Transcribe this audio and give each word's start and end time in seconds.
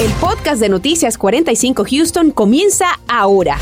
El 0.00 0.12
podcast 0.12 0.60
de 0.60 0.68
Noticias 0.68 1.18
45 1.18 1.84
Houston 1.90 2.30
comienza 2.30 2.86
ahora. 3.08 3.58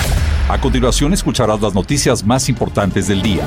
A 0.51 0.61
continuación 0.61 1.15
escucharás 1.15 1.63
las 1.63 1.75
noticias 1.75 2.23
más 2.23 2.51
importantes 2.51 3.09
del 3.09 3.23
día. 3.23 3.43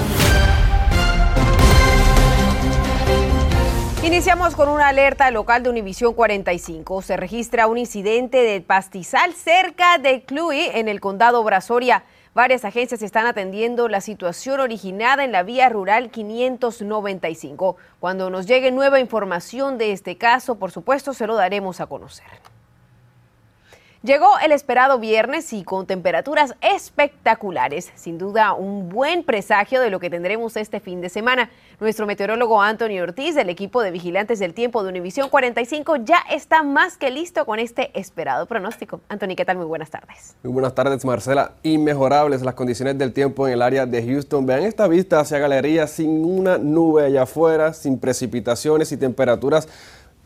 Iniciamos 4.03 4.55
con 4.55 4.69
una 4.69 4.87
alerta 4.87 5.29
local 5.29 5.61
de 5.61 5.69
Univisión 5.69 6.15
45. 6.15 7.03
Se 7.03 7.15
registra 7.15 7.67
un 7.67 7.77
incidente 7.77 8.41
de 8.41 8.59
pastizal 8.59 9.35
cerca 9.35 9.99
de 9.99 10.23
Cluy, 10.23 10.59
en 10.73 10.87
el 10.87 10.99
condado 10.99 11.43
Brasoria. 11.43 12.05
Varias 12.33 12.65
agencias 12.65 13.03
están 13.03 13.27
atendiendo 13.27 13.87
la 13.87 14.01
situación 14.01 14.61
originada 14.61 15.23
en 15.23 15.31
la 15.31 15.43
vía 15.43 15.69
rural 15.69 16.09
595. 16.09 17.77
Cuando 17.99 18.31
nos 18.31 18.47
llegue 18.47 18.71
nueva 18.71 18.99
información 18.99 19.77
de 19.77 19.91
este 19.91 20.17
caso, 20.17 20.55
por 20.55 20.71
supuesto, 20.71 21.13
se 21.13 21.27
lo 21.27 21.35
daremos 21.35 21.81
a 21.81 21.85
conocer. 21.85 22.48
Llegó 24.01 24.27
el 24.41 24.53
esperado 24.53 24.97
viernes 24.97 25.51
y 25.51 25.65
con 25.65 25.85
temperaturas 25.85 26.55
espectaculares, 26.61 27.91
sin 27.95 28.17
duda 28.17 28.53
un 28.53 28.87
buen 28.87 29.25
presagio 29.25 29.81
de 29.81 29.89
lo 29.89 29.99
que 29.99 30.09
tendremos 30.09 30.55
este 30.55 30.79
fin 30.79 31.01
de 31.01 31.09
semana. 31.09 31.49
Nuestro 31.81 32.05
meteorólogo 32.05 32.61
Anthony 32.61 33.01
Ortiz 33.01 33.35
del 33.35 33.49
equipo 33.49 33.81
de 33.81 33.91
vigilantes 33.91 34.39
del 34.39 34.53
tiempo 34.53 34.83
de 34.83 34.89
Univisión 34.89 35.27
45 35.27 35.97
ya 35.97 36.19
está 36.31 36.63
más 36.63 36.95
que 36.95 37.11
listo 37.11 37.45
con 37.45 37.59
este 37.59 37.91
esperado 37.93 38.45
pronóstico. 38.45 39.01
Anthony, 39.09 39.35
¿qué 39.35 39.43
tal? 39.43 39.57
Muy 39.57 39.65
buenas 39.65 39.89
tardes. 39.89 40.37
Muy 40.43 40.53
buenas 40.53 40.73
tardes, 40.73 41.03
Marcela. 41.03 41.55
Inmejorables 41.63 42.41
las 42.41 42.53
condiciones 42.53 42.97
del 42.97 43.11
tiempo 43.11 43.49
en 43.49 43.55
el 43.55 43.61
área 43.61 43.85
de 43.85 44.01
Houston. 44.01 44.45
Vean 44.45 44.63
esta 44.63 44.87
vista 44.87 45.19
hacia 45.19 45.39
Galería 45.39 45.87
sin 45.87 46.23
una 46.23 46.57
nube 46.57 47.03
allá 47.03 47.23
afuera, 47.23 47.73
sin 47.73 47.99
precipitaciones 47.99 48.93
y 48.93 48.97
temperaturas 48.97 49.67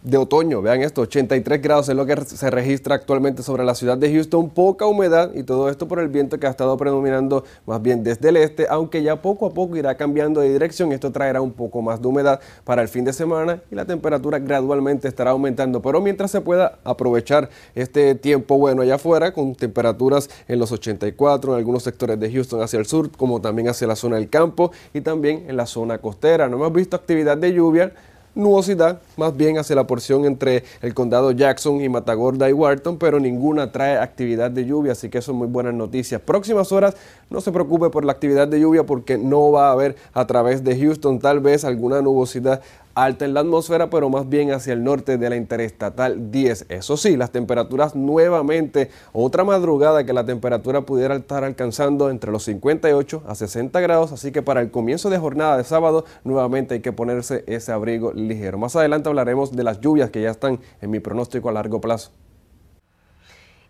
de 0.04 0.18
otoño. 0.18 0.62
Vean 0.62 0.82
esto, 0.82 1.02
83 1.02 1.62
grados 1.62 1.90
es 1.90 1.96
lo 1.96 2.06
que 2.06 2.16
se 2.26 2.50
registra 2.50 2.96
actualmente 2.96 3.42
sobre 3.42 3.64
la 3.64 3.74
ciudad 3.74 3.98
de 3.98 4.12
Houston, 4.12 4.50
poca 4.50 4.86
humedad 4.86 5.32
y 5.34 5.44
todo 5.44 5.70
esto 5.70 5.88
por 5.88 6.00
el 6.00 6.10
viento 6.10 6.40
que 6.40 6.48
ha 6.48 6.50
estado 6.50 6.76
predominando 6.78 7.44
más 7.66 7.82
bien 7.82 8.04
desde 8.04 8.30
el 8.30 8.38
este, 8.38 8.68
aunque 8.70 9.02
ya 9.02 9.22
poco 9.22 9.46
a 9.46 9.54
poco 9.54 9.78
irá 9.78 9.96
cambiando 9.96 10.42
de 10.42 10.52
dirección. 10.52 10.92
Esto 10.92 11.12
traerá 11.12 11.42
un 11.42 11.52
poco 11.52 11.82
más 11.82 12.02
de 12.02 12.08
humedad 12.08 12.40
para 12.66 12.82
el 12.82 12.90
fin 12.90 13.06
de 13.06 13.14
semana 13.14 13.62
y 13.72 13.76
la 13.76 13.86
temperatura 13.86 14.40
gradualmente 14.40 15.08
estará 15.08 15.32
aumentando. 15.32 15.82
Pero 15.82 16.02
mientras 16.02 16.32
se 16.32 16.42
pueda 16.42 16.80
aprovechar 16.84 17.50
este 17.74 18.16
tiempo 18.16 18.58
bueno 18.58 18.82
allá 18.82 18.96
afuera, 18.96 19.34
con 19.34 19.56
temperaturas 19.56 20.30
en 20.48 20.60
los 20.60 20.72
84 20.72 21.54
en 21.54 21.58
algunos 21.58 21.84
sectores 21.84 22.20
de 22.20 22.32
Houston 22.32 22.62
hacia 22.62 22.80
el 22.80 22.86
sur, 22.86 23.10
como 23.12 23.40
también 23.40 23.70
hacia 23.70 23.88
la 23.88 23.96
zona 23.96 24.18
del 24.18 24.30
campo 24.30 24.72
y 24.94 25.02
también 25.02 25.46
en 25.48 25.56
la 25.56 25.66
zona 25.66 26.00
costera. 26.00 26.50
No 26.50 26.58
hemos 26.58 26.74
visto 26.74 26.96
actividad 26.98 27.38
de 27.38 27.54
lluvia 27.54 27.94
nubosidad 28.36 29.02
más 29.18 29.36
bien 29.36 29.58
hacia 29.58 29.76
la 29.76 29.86
porción 29.86 30.26
entre 30.26 30.64
el 30.82 30.94
condado 30.94 31.32
Jackson 31.32 31.82
y 31.82 31.90
Matagorda 31.90 32.50
y 32.50 32.54
Wharton, 32.54 32.98
pero 32.98 33.20
ninguna 33.20 33.72
trae 33.72 33.98
actividad 33.98 34.52
de 34.52 34.66
lluvia, 34.66 34.94
así 34.94 35.10
que 35.10 35.20
eso 35.20 35.32
es 35.32 35.38
muy 35.38 35.48
buenas 35.48 35.74
noticias. 35.74 36.22
Próximas 36.22 36.72
horas, 36.72 36.96
no 37.30 37.42
se 37.42 37.52
preocupe 37.52 37.90
por 37.90 38.06
la 38.06 38.12
actividad 38.12 38.48
de 38.48 38.60
lluvia 38.60 38.86
porque 38.86 39.18
no 39.18 39.52
va 39.52 39.70
a 39.70 39.72
haber 39.72 39.96
a 40.14 40.26
través 40.26 40.64
de 40.64 40.80
Houston 40.80 41.20
tal 41.20 41.40
vez 41.40 41.66
alguna 41.66 42.02
nubosidad 42.02 42.62
alta 42.96 43.26
en 43.26 43.34
la 43.34 43.42
atmósfera, 43.42 43.90
pero 43.90 44.10
más 44.10 44.30
bien 44.30 44.52
hacia 44.52 44.74
el 44.74 44.84
norte 44.84 45.18
de 45.18 45.30
la 45.30 45.36
interestatal 45.36 46.32
10. 46.32 46.68
Eso 46.70 46.98
sí, 46.98 47.18
las 47.18 47.32
temperaturas 47.32 47.96
nuevamente, 47.96 48.90
otra 49.12 49.44
madrugada 49.44 50.06
que 50.06 50.14
la 50.14 50.26
temperatura 50.26 50.82
pudiera 50.82 51.16
estar 51.16 51.44
alcanzando 51.44 52.10
entre 52.10 52.32
los 52.32 52.44
58 52.44 53.24
a 53.28 53.36
60 53.36 53.80
grados, 53.82 54.12
así 54.12 54.32
que 54.32 54.42
para 54.42 54.62
el 54.62 54.72
comienzo 54.72 55.10
de 55.10 55.18
jornada 55.18 55.58
de 55.58 55.64
sábado 55.64 56.06
nuevamente 56.24 56.76
hay 56.76 56.82
que 56.82 56.92
ponerse 56.92 57.44
ese 57.48 57.72
abrigo 57.72 58.14
ligero. 58.14 58.58
Más 58.58 58.76
adelante 58.76 59.10
hablaremos 59.10 59.52
de 59.52 59.64
las 59.64 59.80
lluvias 59.80 60.10
que 60.10 60.22
ya 60.22 60.32
están 60.32 60.60
en 60.82 60.92
mi 60.92 61.00
pronóstico 61.00 61.50
a 61.50 61.54
largo 61.54 61.82
plazo. 61.82 62.12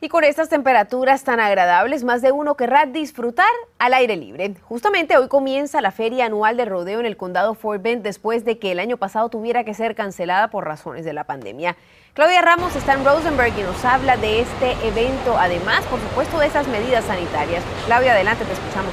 Y 0.04 0.10
con 0.10 0.26
estas 0.26 0.50
temperaturas 0.50 1.24
tan 1.24 1.40
agradables, 1.40 2.04
más 2.04 2.22
de 2.22 2.34
uno 2.34 2.56
querrá 2.56 2.86
disfrutar 2.86 3.48
al 3.80 3.94
aire 3.94 4.18
libre. 4.18 4.54
Justamente 4.64 5.18
hoy 5.18 5.30
comienza 5.30 5.80
la 5.80 5.92
feria 5.92 6.26
anual 6.26 6.58
de 6.58 6.66
rodeo 6.66 7.00
en 7.00 7.06
el 7.06 7.16
condado 7.16 7.54
Fort 7.54 7.82
Bend 7.82 8.04
después 8.04 8.44
de 8.44 8.60
que 8.60 8.74
el 8.74 8.82
año 8.82 8.98
pasado 8.98 9.30
tuviera 9.30 9.64
que 9.64 9.74
ser 9.74 9.96
cancelada 9.96 10.50
por 10.50 10.66
razones 10.66 11.06
de 11.06 11.14
la 11.14 11.24
pandemia. 11.24 11.78
Claudia 12.16 12.42
Ramos 12.42 12.76
está 12.76 12.96
en 12.96 13.06
Rosenberg 13.06 13.58
y 13.58 13.62
nos 13.62 13.86
habla 13.86 14.18
de 14.18 14.42
este 14.42 14.74
evento, 14.86 15.38
además, 15.38 15.86
por 15.86 16.02
supuesto, 16.02 16.38
de 16.38 16.48
esas 16.48 16.68
medidas 16.68 17.06
sanitarias. 17.06 17.64
Claudia, 17.86 18.12
adelante, 18.12 18.44
te 18.44 18.52
escuchamos. 18.52 18.92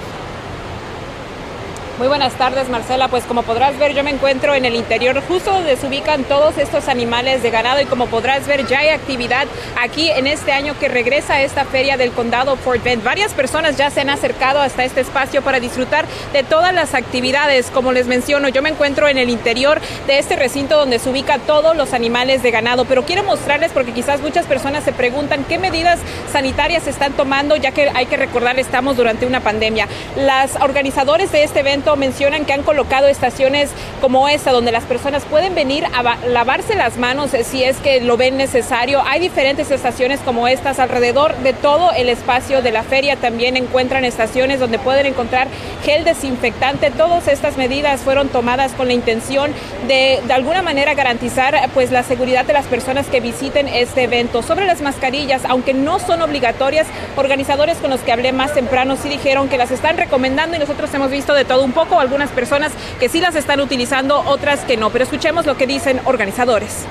Muy 2.00 2.08
buenas 2.08 2.32
tardes, 2.32 2.70
Marcela. 2.70 3.08
Pues 3.08 3.24
como 3.24 3.42
podrás 3.42 3.78
ver, 3.78 3.92
yo 3.92 4.02
me 4.02 4.08
encuentro 4.08 4.54
en 4.54 4.64
el 4.64 4.74
interior, 4.74 5.22
justo 5.28 5.52
donde 5.52 5.76
se 5.76 5.86
ubican 5.86 6.24
todos 6.24 6.56
estos 6.56 6.88
animales 6.88 7.42
de 7.42 7.50
ganado 7.50 7.78
y 7.82 7.84
como 7.84 8.06
podrás 8.06 8.46
ver, 8.46 8.66
ya 8.66 8.78
hay 8.78 8.88
actividad 8.88 9.46
aquí 9.78 10.08
en 10.08 10.26
este 10.26 10.52
año 10.52 10.78
que 10.78 10.88
regresa 10.88 11.34
a 11.34 11.42
esta 11.42 11.66
feria 11.66 11.98
del 11.98 12.12
condado 12.12 12.56
Fort 12.56 12.82
Bend. 12.82 13.04
Varias 13.04 13.34
personas 13.34 13.76
ya 13.76 13.90
se 13.90 14.00
han 14.00 14.08
acercado 14.08 14.60
hasta 14.60 14.82
este 14.82 15.02
espacio 15.02 15.42
para 15.42 15.60
disfrutar 15.60 16.06
de 16.32 16.42
todas 16.42 16.72
las 16.72 16.94
actividades. 16.94 17.70
Como 17.70 17.92
les 17.92 18.06
menciono, 18.06 18.48
yo 18.48 18.62
me 18.62 18.70
encuentro 18.70 19.06
en 19.06 19.18
el 19.18 19.28
interior 19.28 19.78
de 20.06 20.18
este 20.18 20.36
recinto 20.36 20.78
donde 20.78 21.00
se 21.00 21.10
ubican 21.10 21.42
todos 21.42 21.76
los 21.76 21.92
animales 21.92 22.42
de 22.42 22.50
ganado, 22.50 22.86
pero 22.86 23.04
quiero 23.04 23.24
mostrarles 23.24 23.72
porque 23.72 23.92
quizás 23.92 24.22
muchas 24.22 24.46
personas 24.46 24.84
se 24.84 24.92
preguntan 24.92 25.44
qué 25.44 25.58
medidas 25.58 25.98
sanitarias 26.32 26.84
se 26.84 26.90
están 26.90 27.12
tomando, 27.12 27.56
ya 27.56 27.72
que 27.72 27.90
hay 27.94 28.06
que 28.06 28.16
recordar 28.16 28.58
estamos 28.58 28.96
durante 28.96 29.26
una 29.26 29.40
pandemia. 29.40 29.86
Las 30.16 30.56
organizadores 30.56 31.30
de 31.30 31.44
este 31.44 31.60
evento 31.60 31.89
mencionan 31.96 32.44
que 32.44 32.52
han 32.52 32.62
colocado 32.62 33.06
estaciones 33.06 33.70
como 34.00 34.28
esta, 34.28 34.52
donde 34.52 34.72
las 34.72 34.84
personas 34.84 35.24
pueden 35.24 35.54
venir 35.54 35.84
a 35.86 36.16
lavarse 36.26 36.74
las 36.74 36.96
manos 36.96 37.30
si 37.44 37.64
es 37.64 37.76
que 37.78 38.00
lo 38.00 38.16
ven 38.16 38.36
necesario. 38.36 39.02
Hay 39.06 39.20
diferentes 39.20 39.70
estaciones 39.70 40.20
como 40.20 40.48
estas 40.48 40.78
alrededor 40.78 41.36
de 41.38 41.52
todo 41.52 41.92
el 41.92 42.08
espacio 42.08 42.62
de 42.62 42.72
la 42.72 42.82
feria. 42.82 43.16
También 43.16 43.56
encuentran 43.56 44.04
estaciones 44.04 44.60
donde 44.60 44.78
pueden 44.78 45.06
encontrar 45.06 45.48
gel 45.84 46.04
desinfectante. 46.04 46.90
Todas 46.90 47.28
estas 47.28 47.56
medidas 47.56 48.00
fueron 48.00 48.28
tomadas 48.28 48.72
con 48.72 48.86
la 48.86 48.92
intención 48.92 49.52
de 49.86 50.20
de 50.26 50.32
alguna 50.32 50.62
manera 50.62 50.94
garantizar 50.94 51.58
pues 51.74 51.90
la 51.90 52.02
seguridad 52.02 52.44
de 52.44 52.52
las 52.52 52.66
personas 52.66 53.06
que 53.06 53.20
visiten 53.20 53.68
este 53.68 54.04
evento. 54.04 54.42
Sobre 54.42 54.66
las 54.66 54.80
mascarillas, 54.80 55.42
aunque 55.44 55.74
no 55.74 55.98
son 55.98 56.22
obligatorias, 56.22 56.86
organizadores 57.16 57.78
con 57.78 57.90
los 57.90 58.00
que 58.00 58.12
hablé 58.12 58.32
más 58.32 58.54
temprano 58.54 58.96
sí 58.96 59.08
dijeron 59.08 59.48
que 59.48 59.58
las 59.58 59.70
están 59.70 59.96
recomendando 59.96 60.56
y 60.56 60.60
nosotros 60.60 60.92
hemos 60.94 61.10
visto 61.10 61.34
de 61.34 61.44
todo 61.44 61.64
un 61.64 61.72
poco 61.72 61.79
algunas 62.00 62.30
personas 62.30 62.72
que 62.98 63.08
sí 63.08 63.20
las 63.20 63.34
están 63.34 63.60
utilizando, 63.60 64.22
otras 64.26 64.60
que 64.60 64.76
no. 64.76 64.90
Pero 64.90 65.04
escuchemos 65.04 65.46
lo 65.46 65.56
que 65.56 65.66
dicen 65.66 66.00
organizadores. 66.04 66.84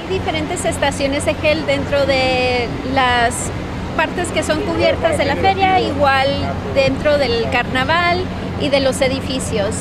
Hay 0.00 0.18
diferentes 0.18 0.64
estaciones 0.64 1.24
de 1.24 1.34
gel 1.34 1.66
dentro 1.66 2.06
de 2.06 2.68
las 2.94 3.34
partes 3.96 4.28
que 4.28 4.42
son 4.42 4.60
cubiertas 4.62 5.18
de 5.18 5.24
la 5.24 5.36
feria, 5.36 5.80
igual 5.80 6.28
dentro 6.74 7.18
del 7.18 7.48
carnaval 7.50 8.22
y 8.60 8.68
de 8.68 8.80
los 8.80 9.00
edificios. 9.00 9.74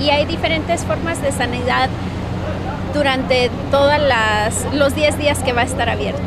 y 0.00 0.10
hay 0.10 0.26
diferentes 0.26 0.84
formas 0.84 1.22
de 1.22 1.32
sanidad 1.32 1.88
durante 2.94 3.50
todos 3.70 3.92
los 4.72 4.94
10 4.94 5.18
días 5.18 5.38
que 5.40 5.52
va 5.52 5.62
a 5.62 5.64
estar 5.64 5.88
abierto. 5.88 6.22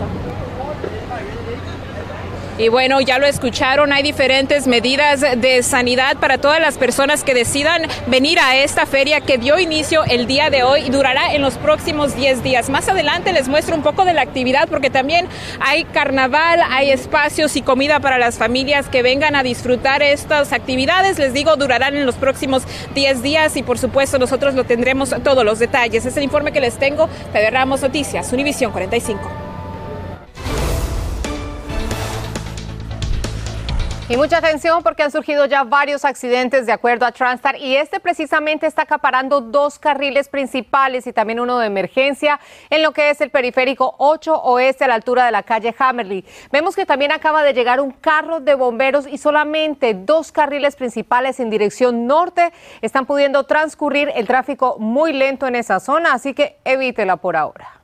Y 2.60 2.68
bueno, 2.68 3.00
ya 3.00 3.20
lo 3.20 3.26
escucharon, 3.26 3.94
hay 3.94 4.04
diferentes 4.04 4.68
medidas 4.68 5.22
de 5.22 5.64
sanidad 5.64 6.18
para 6.18 6.40
todas 6.40 6.60
las 6.60 6.78
personas 6.78 7.24
que 7.24 7.34
decidan 7.34 7.84
venir 8.08 8.38
a 8.38 8.58
esta 8.58 8.86
feria 8.86 9.22
que 9.22 9.38
dio 9.38 9.58
inicio 9.60 10.04
el 10.04 10.28
día 10.28 10.50
de 10.50 10.64
hoy 10.64 10.82
y 10.82 10.90
durará 10.90 11.34
en 11.34 11.42
los 11.42 11.54
próximos 11.54 12.18
10 12.18 12.44
días. 12.44 12.70
Más 12.70 12.90
adelante 12.90 13.32
les 13.32 13.48
muestro 13.48 13.78
un 13.78 13.82
poco 13.82 14.04
de 14.04 14.14
la 14.14 14.24
actividad 14.24 14.68
porque 14.68 14.90
también 14.90 15.26
hay 15.62 15.86
carnaval, 15.86 16.60
hay 16.70 16.92
espacios 16.92 17.56
y 17.56 17.62
comida 17.62 18.02
para 18.02 18.18
las 18.18 18.38
familias 18.38 18.90
que 18.90 19.04
vengan 19.04 19.38
a 19.38 19.44
disfrutar 19.44 20.04
estas 20.04 20.52
actividades. 20.52 21.18
Les 21.18 21.32
digo, 21.32 21.56
durarán 21.56 21.96
en 21.96 22.06
los 22.06 22.16
próximos 22.16 22.64
10 22.94 23.24
días 23.24 23.56
y 23.56 23.64
por 23.64 23.80
supuesto 23.80 24.20
nosotros 24.20 24.54
lo 24.54 24.66
tendremos 24.66 25.16
todos 25.24 25.46
los 25.46 25.60
detalles. 25.60 26.06
Es 26.06 26.18
el 26.18 26.24
informe 26.24 26.52
que 26.52 26.60
les 26.60 26.78
tengo. 26.78 27.08
Fede 27.32 27.52
Ramos 27.52 27.82
Noticias, 27.82 28.34
Univisión 28.34 28.74
45. 28.74 29.49
Y 34.12 34.18
mucha 34.18 34.40
atención 34.40 34.82
porque 34.82 35.04
han 35.04 35.12
surgido 35.12 35.46
ya 35.46 35.64
varios 35.64 36.04
accidentes 36.04 36.66
de 36.66 36.72
acuerdo 36.72 37.06
a 37.06 37.12
Transtar 37.12 37.56
y 37.58 37.76
este 37.76 38.00
precisamente 38.00 38.66
está 38.66 38.82
acaparando 38.82 39.40
dos 39.40 39.78
carriles 39.78 40.30
principales 40.30 41.06
y 41.06 41.14
también 41.14 41.40
uno 41.40 41.60
de 41.60 41.68
emergencia 41.68 42.40
en 42.72 42.82
lo 42.82 42.92
que 42.92 43.12
es 43.12 43.22
el 43.22 43.30
periférico 43.30 43.94
8 44.00 44.34
oeste 44.42 44.86
a 44.86 44.88
la 44.88 44.96
altura 44.96 45.28
de 45.28 45.32
la 45.32 45.44
calle 45.44 45.76
Hammerly. 45.78 46.26
Vemos 46.52 46.76
que 46.76 46.88
también 46.88 47.12
acaba 47.12 47.44
de 47.44 47.54
llegar 47.54 47.80
un 47.80 47.92
carro 47.92 48.40
de 48.40 48.56
bomberos 48.56 49.06
y 49.06 49.20
solamente 49.20 49.94
dos 49.94 50.32
carriles 50.32 50.76
principales 50.76 51.40
en 51.40 51.52
dirección 51.52 52.08
norte 52.08 52.52
están 52.82 53.06
pudiendo 53.06 53.44
transcurrir 53.44 54.12
el 54.16 54.26
tráfico 54.26 54.78
muy 54.80 55.14
lento 55.14 55.46
en 55.46 55.56
esa 55.56 55.80
zona, 55.80 56.14
así 56.14 56.34
que 56.34 56.58
evítela 56.66 57.18
por 57.18 57.36
ahora. 57.36 57.79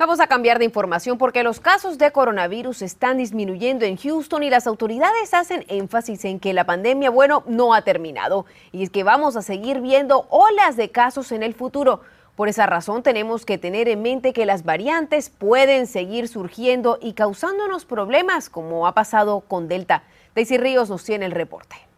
Vamos 0.00 0.18
a 0.18 0.28
cambiar 0.28 0.58
de 0.58 0.64
información 0.64 1.18
porque 1.18 1.42
los 1.42 1.60
casos 1.60 1.98
de 1.98 2.10
coronavirus 2.10 2.80
están 2.80 3.18
disminuyendo 3.18 3.84
en 3.84 3.98
Houston 3.98 4.42
y 4.42 4.48
las 4.48 4.66
autoridades 4.66 5.34
hacen 5.34 5.66
énfasis 5.68 6.24
en 6.24 6.40
que 6.40 6.54
la 6.54 6.64
pandemia, 6.64 7.10
bueno, 7.10 7.42
no 7.46 7.74
ha 7.74 7.82
terminado 7.82 8.46
y 8.72 8.82
es 8.82 8.88
que 8.88 9.04
vamos 9.04 9.36
a 9.36 9.42
seguir 9.42 9.82
viendo 9.82 10.26
olas 10.30 10.78
de 10.78 10.90
casos 10.90 11.32
en 11.32 11.42
el 11.42 11.52
futuro. 11.52 12.00
Por 12.34 12.48
esa 12.48 12.64
razón 12.64 13.02
tenemos 13.02 13.44
que 13.44 13.58
tener 13.58 13.90
en 13.90 14.00
mente 14.00 14.32
que 14.32 14.46
las 14.46 14.64
variantes 14.64 15.28
pueden 15.28 15.86
seguir 15.86 16.28
surgiendo 16.28 16.96
y 16.98 17.12
causándonos 17.12 17.84
problemas 17.84 18.48
como 18.48 18.86
ha 18.86 18.94
pasado 18.94 19.40
con 19.40 19.68
Delta. 19.68 20.04
Daisy 20.34 20.56
Ríos 20.56 20.88
nos 20.88 21.04
tiene 21.04 21.26
el 21.26 21.32
reporte. 21.32 21.89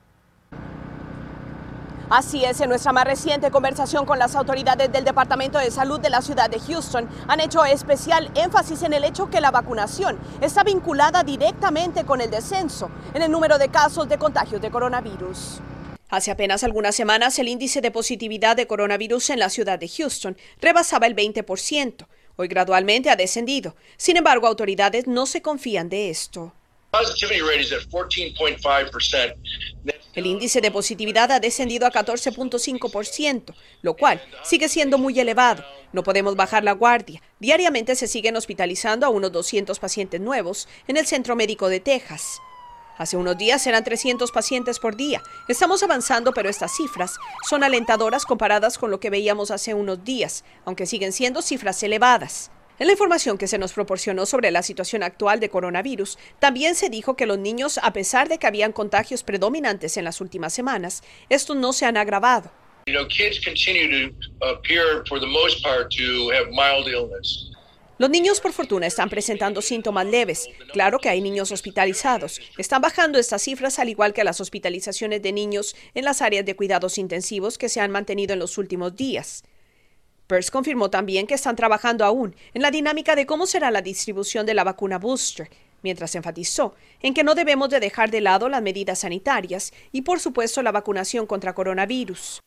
Así 2.14 2.44
es, 2.44 2.60
en 2.60 2.68
nuestra 2.68 2.92
más 2.92 3.06
reciente 3.06 3.50
conversación 3.50 4.04
con 4.04 4.18
las 4.18 4.34
autoridades 4.34 4.92
del 4.92 5.02
Departamento 5.02 5.58
de 5.58 5.70
Salud 5.70 5.98
de 5.98 6.10
la 6.10 6.20
ciudad 6.20 6.50
de 6.50 6.60
Houston, 6.60 7.08
han 7.26 7.40
hecho 7.40 7.64
especial 7.64 8.30
énfasis 8.34 8.82
en 8.82 8.92
el 8.92 9.04
hecho 9.04 9.30
que 9.30 9.40
la 9.40 9.50
vacunación 9.50 10.18
está 10.42 10.62
vinculada 10.62 11.22
directamente 11.22 12.04
con 12.04 12.20
el 12.20 12.30
descenso 12.30 12.90
en 13.14 13.22
el 13.22 13.30
número 13.30 13.56
de 13.56 13.70
casos 13.70 14.10
de 14.10 14.18
contagios 14.18 14.60
de 14.60 14.70
coronavirus. 14.70 15.62
Hace 16.10 16.30
apenas 16.30 16.62
algunas 16.64 16.94
semanas 16.94 17.38
el 17.38 17.48
índice 17.48 17.80
de 17.80 17.90
positividad 17.90 18.56
de 18.56 18.66
coronavirus 18.66 19.30
en 19.30 19.38
la 19.38 19.48
ciudad 19.48 19.78
de 19.78 19.88
Houston 19.88 20.36
rebasaba 20.60 21.06
el 21.06 21.16
20%. 21.16 22.06
Hoy 22.36 22.46
gradualmente 22.46 23.08
ha 23.08 23.16
descendido. 23.16 23.74
Sin 23.96 24.18
embargo, 24.18 24.46
autoridades 24.46 25.06
no 25.06 25.24
se 25.24 25.40
confían 25.40 25.88
de 25.88 26.10
esto. 26.10 26.52
El 30.14 30.26
índice 30.26 30.60
de 30.60 30.70
positividad 30.70 31.30
ha 31.32 31.40
descendido 31.40 31.86
a 31.86 31.90
14.5%, 31.90 33.54
lo 33.80 33.96
cual 33.96 34.22
sigue 34.44 34.68
siendo 34.68 34.98
muy 34.98 35.18
elevado. 35.18 35.64
No 35.92 36.02
podemos 36.02 36.36
bajar 36.36 36.64
la 36.64 36.72
guardia. 36.72 37.22
Diariamente 37.40 37.96
se 37.96 38.06
siguen 38.06 38.36
hospitalizando 38.36 39.06
a 39.06 39.08
unos 39.08 39.32
200 39.32 39.78
pacientes 39.78 40.20
nuevos 40.20 40.68
en 40.86 40.98
el 40.98 41.06
Centro 41.06 41.34
Médico 41.34 41.68
de 41.68 41.80
Texas. 41.80 42.40
Hace 42.98 43.16
unos 43.16 43.38
días 43.38 43.66
eran 43.66 43.84
300 43.84 44.30
pacientes 44.32 44.78
por 44.78 44.96
día. 44.96 45.22
Estamos 45.48 45.82
avanzando, 45.82 46.32
pero 46.32 46.50
estas 46.50 46.76
cifras 46.76 47.16
son 47.48 47.64
alentadoras 47.64 48.26
comparadas 48.26 48.76
con 48.76 48.90
lo 48.90 49.00
que 49.00 49.10
veíamos 49.10 49.50
hace 49.50 49.72
unos 49.72 50.04
días, 50.04 50.44
aunque 50.66 50.86
siguen 50.86 51.12
siendo 51.12 51.40
cifras 51.40 51.82
elevadas. 51.82 52.50
En 52.78 52.86
la 52.86 52.92
información 52.92 53.38
que 53.38 53.46
se 53.46 53.58
nos 53.58 53.72
proporcionó 53.72 54.26
sobre 54.26 54.50
la 54.50 54.62
situación 54.62 55.02
actual 55.02 55.40
de 55.40 55.50
coronavirus, 55.50 56.18
también 56.38 56.74
se 56.74 56.88
dijo 56.88 57.16
que 57.16 57.26
los 57.26 57.38
niños, 57.38 57.78
a 57.82 57.92
pesar 57.92 58.28
de 58.28 58.38
que 58.38 58.46
habían 58.46 58.72
contagios 58.72 59.22
predominantes 59.22 59.96
en 59.96 60.04
las 60.04 60.20
últimas 60.20 60.52
semanas, 60.52 61.02
estos 61.28 61.56
no 61.56 61.72
se 61.72 61.84
han 61.84 61.96
agravado. 61.96 62.50
Los 67.98 68.10
niños, 68.10 68.40
por 68.40 68.52
fortuna, 68.52 68.86
están 68.86 69.10
presentando 69.10 69.62
síntomas 69.62 70.06
leves. 70.06 70.48
Claro 70.72 70.98
que 70.98 71.08
hay 71.08 71.20
niños 71.20 71.52
hospitalizados. 71.52 72.40
Están 72.58 72.82
bajando 72.82 73.18
estas 73.18 73.42
cifras 73.42 73.78
al 73.78 73.90
igual 73.90 74.12
que 74.12 74.24
las 74.24 74.40
hospitalizaciones 74.40 75.22
de 75.22 75.30
niños 75.30 75.76
en 75.94 76.04
las 76.04 76.20
áreas 76.22 76.44
de 76.44 76.56
cuidados 76.56 76.98
intensivos 76.98 77.58
que 77.58 77.68
se 77.68 77.80
han 77.80 77.92
mantenido 77.92 78.32
en 78.32 78.40
los 78.40 78.58
últimos 78.58 78.96
días. 78.96 79.44
Confirmó 80.50 80.88
también 80.88 81.26
que 81.26 81.34
están 81.34 81.56
trabajando 81.56 82.04
aún 82.04 82.34
en 82.54 82.62
la 82.62 82.70
dinámica 82.70 83.14
de 83.14 83.26
cómo 83.26 83.46
será 83.46 83.70
la 83.70 83.82
distribución 83.82 84.46
de 84.46 84.54
la 84.54 84.64
vacuna 84.64 84.98
booster, 84.98 85.50
mientras 85.82 86.14
enfatizó 86.14 86.74
en 87.02 87.12
que 87.12 87.22
no 87.22 87.34
debemos 87.34 87.68
de 87.68 87.80
dejar 87.80 88.10
de 88.10 88.22
lado 88.22 88.48
las 88.48 88.62
medidas 88.62 89.00
sanitarias 89.00 89.72
y 89.92 90.02
por 90.02 90.20
supuesto 90.20 90.62
la 90.62 90.72
vacunación 90.72 91.26
contra 91.26 91.54
coronavirus. 91.54 92.40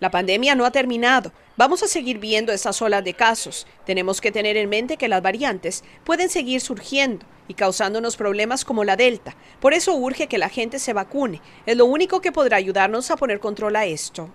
La 0.00 0.10
pandemia 0.10 0.56
no 0.56 0.64
ha 0.64 0.72
terminado. 0.72 1.32
Vamos 1.58 1.82
a 1.82 1.88
seguir 1.88 2.18
viendo 2.18 2.52
esas 2.52 2.82
olas 2.82 3.02
de 3.02 3.14
casos. 3.14 3.66
Tenemos 3.86 4.20
que 4.20 4.30
tener 4.30 4.58
en 4.58 4.68
mente 4.68 4.98
que 4.98 5.08
las 5.08 5.22
variantes 5.22 5.84
pueden 6.04 6.28
seguir 6.28 6.60
surgiendo 6.60 7.24
y 7.48 7.54
causándonos 7.54 8.18
problemas 8.18 8.62
como 8.62 8.84
la 8.84 8.94
Delta. 8.94 9.34
Por 9.58 9.72
eso 9.72 9.94
urge 9.94 10.26
que 10.26 10.36
la 10.36 10.50
gente 10.50 10.78
se 10.78 10.92
vacune. 10.92 11.40
Es 11.64 11.74
lo 11.78 11.86
único 11.86 12.20
que 12.20 12.30
podrá 12.30 12.58
ayudarnos 12.58 13.10
a 13.10 13.16
poner 13.16 13.40
control 13.40 13.74
a 13.76 13.86
esto. 13.86 14.28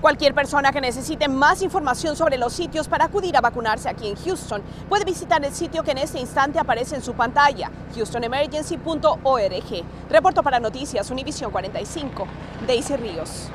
Cualquier 0.00 0.34
persona 0.34 0.72
que 0.72 0.80
necesite 0.80 1.28
más 1.28 1.62
información 1.62 2.16
sobre 2.16 2.38
los 2.38 2.52
sitios 2.52 2.88
para 2.88 3.04
acudir 3.04 3.36
a 3.36 3.40
vacunarse 3.40 3.88
aquí 3.88 4.08
en 4.08 4.16
Houston 4.16 4.60
puede 4.88 5.04
visitar 5.04 5.44
el 5.44 5.54
sitio 5.54 5.84
que 5.84 5.92
en 5.92 5.98
este 5.98 6.18
instante 6.18 6.58
aparece 6.58 6.96
en 6.96 7.02
su 7.02 7.14
pantalla, 7.14 7.70
houstonemergency.org. 7.94 9.84
Reporto 10.10 10.42
para 10.42 10.58
Noticias 10.58 11.08
Univision 11.08 11.52
45, 11.52 12.26
Daisy 12.66 12.96
Ríos. 12.96 13.48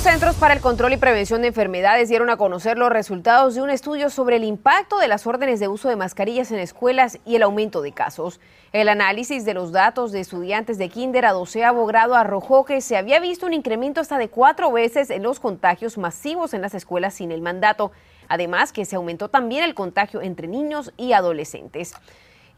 Centros 0.00 0.36
para 0.36 0.54
el 0.54 0.60
Control 0.62 0.94
y 0.94 0.96
Prevención 0.96 1.42
de 1.42 1.48
Enfermedades 1.48 2.08
dieron 2.08 2.30
a 2.30 2.38
conocer 2.38 2.78
los 2.78 2.88
resultados 2.88 3.54
de 3.54 3.60
un 3.60 3.68
estudio 3.68 4.08
sobre 4.08 4.36
el 4.36 4.44
impacto 4.44 4.98
de 4.98 5.08
las 5.08 5.26
órdenes 5.26 5.60
de 5.60 5.68
uso 5.68 5.90
de 5.90 5.96
mascarillas 5.96 6.50
en 6.52 6.58
escuelas 6.58 7.18
y 7.26 7.36
el 7.36 7.42
aumento 7.42 7.82
de 7.82 7.92
casos. 7.92 8.40
El 8.72 8.88
análisis 8.88 9.44
de 9.44 9.52
los 9.52 9.72
datos 9.72 10.10
de 10.10 10.20
estudiantes 10.20 10.78
de 10.78 10.88
kinder 10.88 11.26
a 11.26 11.32
doceavo 11.32 11.84
grado 11.84 12.14
arrojó 12.14 12.64
que 12.64 12.80
se 12.80 12.96
había 12.96 13.20
visto 13.20 13.44
un 13.44 13.52
incremento 13.52 14.00
hasta 14.00 14.16
de 14.16 14.30
cuatro 14.30 14.72
veces 14.72 15.10
en 15.10 15.22
los 15.22 15.38
contagios 15.38 15.98
masivos 15.98 16.54
en 16.54 16.62
las 16.62 16.72
escuelas 16.72 17.12
sin 17.12 17.30
el 17.30 17.42
mandato. 17.42 17.92
Además, 18.26 18.72
que 18.72 18.86
se 18.86 18.96
aumentó 18.96 19.28
también 19.28 19.64
el 19.64 19.74
contagio 19.74 20.22
entre 20.22 20.48
niños 20.48 20.94
y 20.96 21.12
adolescentes. 21.12 21.92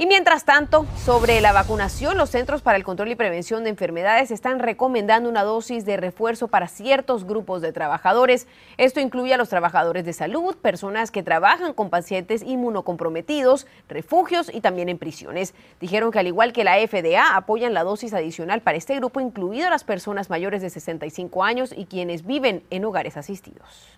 Y 0.02 0.06
mientras 0.06 0.44
tanto, 0.44 0.84
sobre 1.04 1.40
la 1.40 1.52
vacunación, 1.52 2.18
los 2.18 2.30
Centros 2.30 2.60
para 2.60 2.76
el 2.76 2.82
Control 2.82 3.12
y 3.12 3.14
Prevención 3.14 3.62
de 3.62 3.70
Enfermedades 3.70 4.32
están 4.32 4.58
recomendando 4.58 5.28
una 5.28 5.44
dosis 5.44 5.84
de 5.84 5.96
refuerzo 5.96 6.48
para 6.48 6.66
ciertos 6.66 7.24
grupos 7.24 7.62
de 7.62 7.72
trabajadores. 7.72 8.48
Esto 8.78 8.98
incluye 8.98 9.32
a 9.32 9.36
los 9.36 9.48
trabajadores 9.48 10.04
de 10.04 10.12
salud, 10.12 10.56
personas 10.56 11.12
que 11.12 11.22
trabajan 11.22 11.72
con 11.72 11.88
pacientes 11.88 12.42
inmunocomprometidos, 12.42 13.68
refugios 13.88 14.50
y 14.52 14.60
también 14.60 14.88
en 14.88 14.98
prisiones. 14.98 15.54
Dijeron 15.78 16.10
que 16.10 16.18
al 16.18 16.26
igual 16.26 16.52
que 16.52 16.64
la 16.64 16.78
FDA, 16.84 17.36
apoyan 17.36 17.72
la 17.72 17.84
dosis 17.84 18.12
adicional 18.12 18.60
para 18.60 18.78
este 18.78 18.96
grupo, 18.96 19.20
incluido 19.20 19.70
las 19.70 19.84
personas 19.84 20.30
mayores 20.30 20.62
de 20.62 20.70
65 20.70 21.44
años 21.44 21.72
y 21.72 21.86
quienes 21.86 22.26
viven 22.26 22.64
en 22.70 22.84
hogares 22.84 23.16
asistidos. 23.16 23.94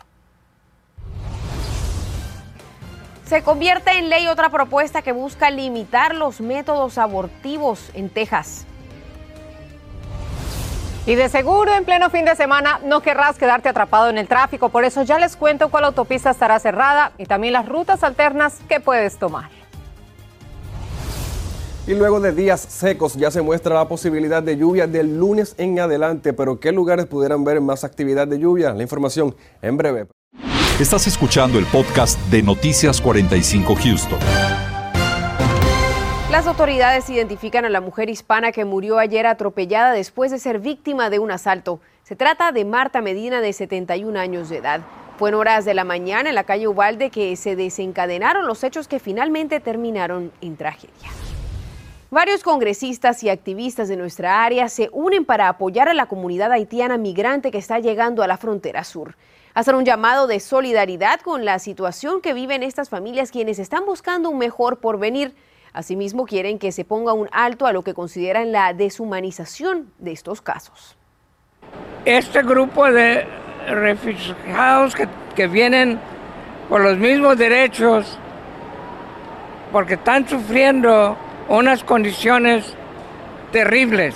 Se 3.26 3.43
convierte 3.43 3.91
en 3.99 4.11
ley 4.11 4.26
otra 4.26 4.50
propuesta 4.50 5.00
que 5.00 5.12
busca 5.12 5.50
limitar 5.50 6.15
los 6.15 6.43
métodos 6.43 6.99
abortivos 6.99 7.91
en 7.94 8.11
Texas. 8.11 8.67
Y 11.06 11.15
de 11.15 11.29
seguro 11.31 11.75
en 11.75 11.85
pleno 11.85 12.11
fin 12.11 12.26
de 12.26 12.37
semana 12.37 12.81
no 12.85 13.00
querrás 13.00 13.37
quedarte 13.37 13.69
atrapado 13.69 14.09
en 14.11 14.19
el 14.19 14.29
tráfico, 14.29 14.69
por 14.69 14.85
eso 14.85 15.03
ya 15.03 15.19
les 15.19 15.37
cuento 15.37 15.71
cuál 15.71 15.85
autopista 15.85 16.31
estará 16.31 16.59
cerrada 16.59 17.12
y 17.19 17.26
también 17.26 17.55
las 17.55 17.69
rutas 17.69 18.03
alternas 18.03 18.59
que 18.69 18.81
puedes 18.81 19.19
tomar. 19.19 19.50
Y 21.87 21.94
luego 21.94 22.20
de 22.20 22.32
días 22.32 22.61
secos 22.61 23.15
ya 23.15 23.31
se 23.31 23.43
muestra 23.43 23.75
la 23.75 23.88
posibilidad 23.88 24.43
de 24.43 24.56
lluvia 24.56 24.87
del 24.87 25.19
lunes 25.19 25.55
en 25.59 25.79
adelante, 25.79 26.32
pero 26.32 26.59
¿qué 26.59 26.73
lugares 26.73 27.05
pudieran 27.06 27.44
ver 27.44 27.61
más 27.61 27.85
actividad 27.85 28.27
de 28.27 28.38
lluvia? 28.38 28.73
La 28.73 28.82
información 28.82 29.37
en 29.61 29.77
breve. 29.77 30.06
Estás 30.81 31.06
escuchando 31.06 31.60
el 31.60 31.66
podcast 31.66 32.19
de 32.31 32.43
Noticias 32.43 33.00
45 33.00 33.76
Houston. 33.76 34.19
Las 36.32 36.48
autoridades 36.48 37.08
identifican 37.08 37.64
a 37.64 37.69
la 37.69 37.81
mujer 37.81 38.10
hispana 38.10 38.50
que 38.50 38.64
murió 38.64 38.98
ayer 38.98 39.24
atropellada 39.24 39.93
después 39.93 40.32
de 40.32 40.40
ser 40.40 40.58
víctima 40.58 41.10
de 41.10 41.20
un 41.20 41.31
asalto. 41.31 41.78
Se 42.02 42.16
trata 42.16 42.50
de 42.50 42.64
Marta 42.64 43.02
Medina, 43.02 43.40
de 43.40 43.52
71 43.52 44.19
años 44.19 44.48
de 44.48 44.56
edad. 44.56 44.81
Fue 45.16 45.28
en 45.28 45.36
horas 45.36 45.64
de 45.64 45.74
la 45.74 45.84
mañana 45.84 46.31
en 46.31 46.34
la 46.34 46.43
calle 46.43 46.66
Ubalde 46.66 47.10
que 47.10 47.36
se 47.36 47.54
desencadenaron 47.54 48.48
los 48.48 48.64
hechos 48.64 48.88
que 48.88 48.98
finalmente 48.98 49.60
terminaron 49.60 50.32
en 50.40 50.56
tragedia. 50.56 51.08
Varios 52.10 52.43
congresistas 52.43 53.22
y 53.22 53.28
activistas 53.28 53.86
de 53.86 53.96
nuestra 53.96 54.43
área 54.44 54.69
se 54.69 54.88
unen 54.90 55.24
para 55.24 55.48
apoyar 55.48 55.88
a 55.88 55.94
la 55.94 56.06
comunidad 56.06 56.50
haitiana 56.50 56.98
migrante 56.98 57.52
que 57.52 57.58
está 57.58 57.78
llegando 57.78 58.24
a 58.24 58.26
la 58.26 58.38
frontera 58.38 58.82
sur 58.82 59.14
hacer 59.55 59.75
un 59.77 59.84
llamado 59.84 60.27
de 60.27 60.41
solidaridad 60.41 61.20
con 61.20 61.44
la 61.44 61.58
situación 61.58 62.20
que 62.20 62.34
viven 62.34 62.63
estas 62.63 62.91
familias 62.91 63.31
quienes 63.31 63.58
están 63.58 63.87
buscando 63.87 64.29
un 64.29 64.39
mejor 64.39 64.79
porvenir. 64.79 65.34
Asimismo, 65.73 66.27
quieren 66.27 66.58
que 66.58 66.73
se 66.73 66.84
ponga 66.84 67.13
un 67.13 67.29
alto 67.32 67.67
a 67.67 67.73
lo 67.73 67.82
que 67.82 67.94
consideran 67.94 68.53
la 68.53 68.75
deshumanización 68.75 69.93
de 69.99 70.13
estos 70.13 70.41
casos. 70.41 70.96
Este 72.05 72.43
grupo 72.43 72.91
de 72.91 73.27
refugiados 73.67 74.94
que, 74.94 75.08
que 75.34 75.46
vienen 75.46 75.99
por 76.69 76.81
los 76.81 76.99
mismos 76.99 77.37
derechos, 77.39 78.19
porque 79.73 79.94
están 79.94 80.29
sufriendo 80.29 81.17
unas 81.49 81.82
condiciones 81.82 82.75
terribles. 83.51 84.15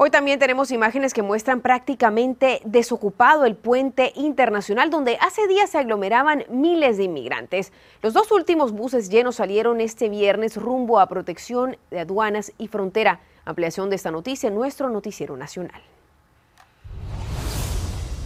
Hoy 0.00 0.10
también 0.10 0.38
tenemos 0.38 0.70
imágenes 0.70 1.12
que 1.12 1.22
muestran 1.22 1.60
prácticamente 1.60 2.60
desocupado 2.64 3.44
el 3.46 3.56
puente 3.56 4.12
internacional 4.14 4.90
donde 4.90 5.18
hace 5.20 5.48
días 5.48 5.70
se 5.70 5.78
aglomeraban 5.78 6.44
miles 6.48 6.98
de 6.98 7.02
inmigrantes. 7.02 7.72
Los 8.00 8.14
dos 8.14 8.30
últimos 8.30 8.70
buses 8.70 9.08
llenos 9.10 9.34
salieron 9.34 9.80
este 9.80 10.08
viernes 10.08 10.56
rumbo 10.56 11.00
a 11.00 11.08
protección 11.08 11.78
de 11.90 11.98
aduanas 11.98 12.52
y 12.58 12.68
frontera. 12.68 13.18
Ampliación 13.44 13.90
de 13.90 13.96
esta 13.96 14.12
noticia 14.12 14.46
en 14.46 14.54
nuestro 14.54 14.88
noticiero 14.88 15.36
nacional. 15.36 15.82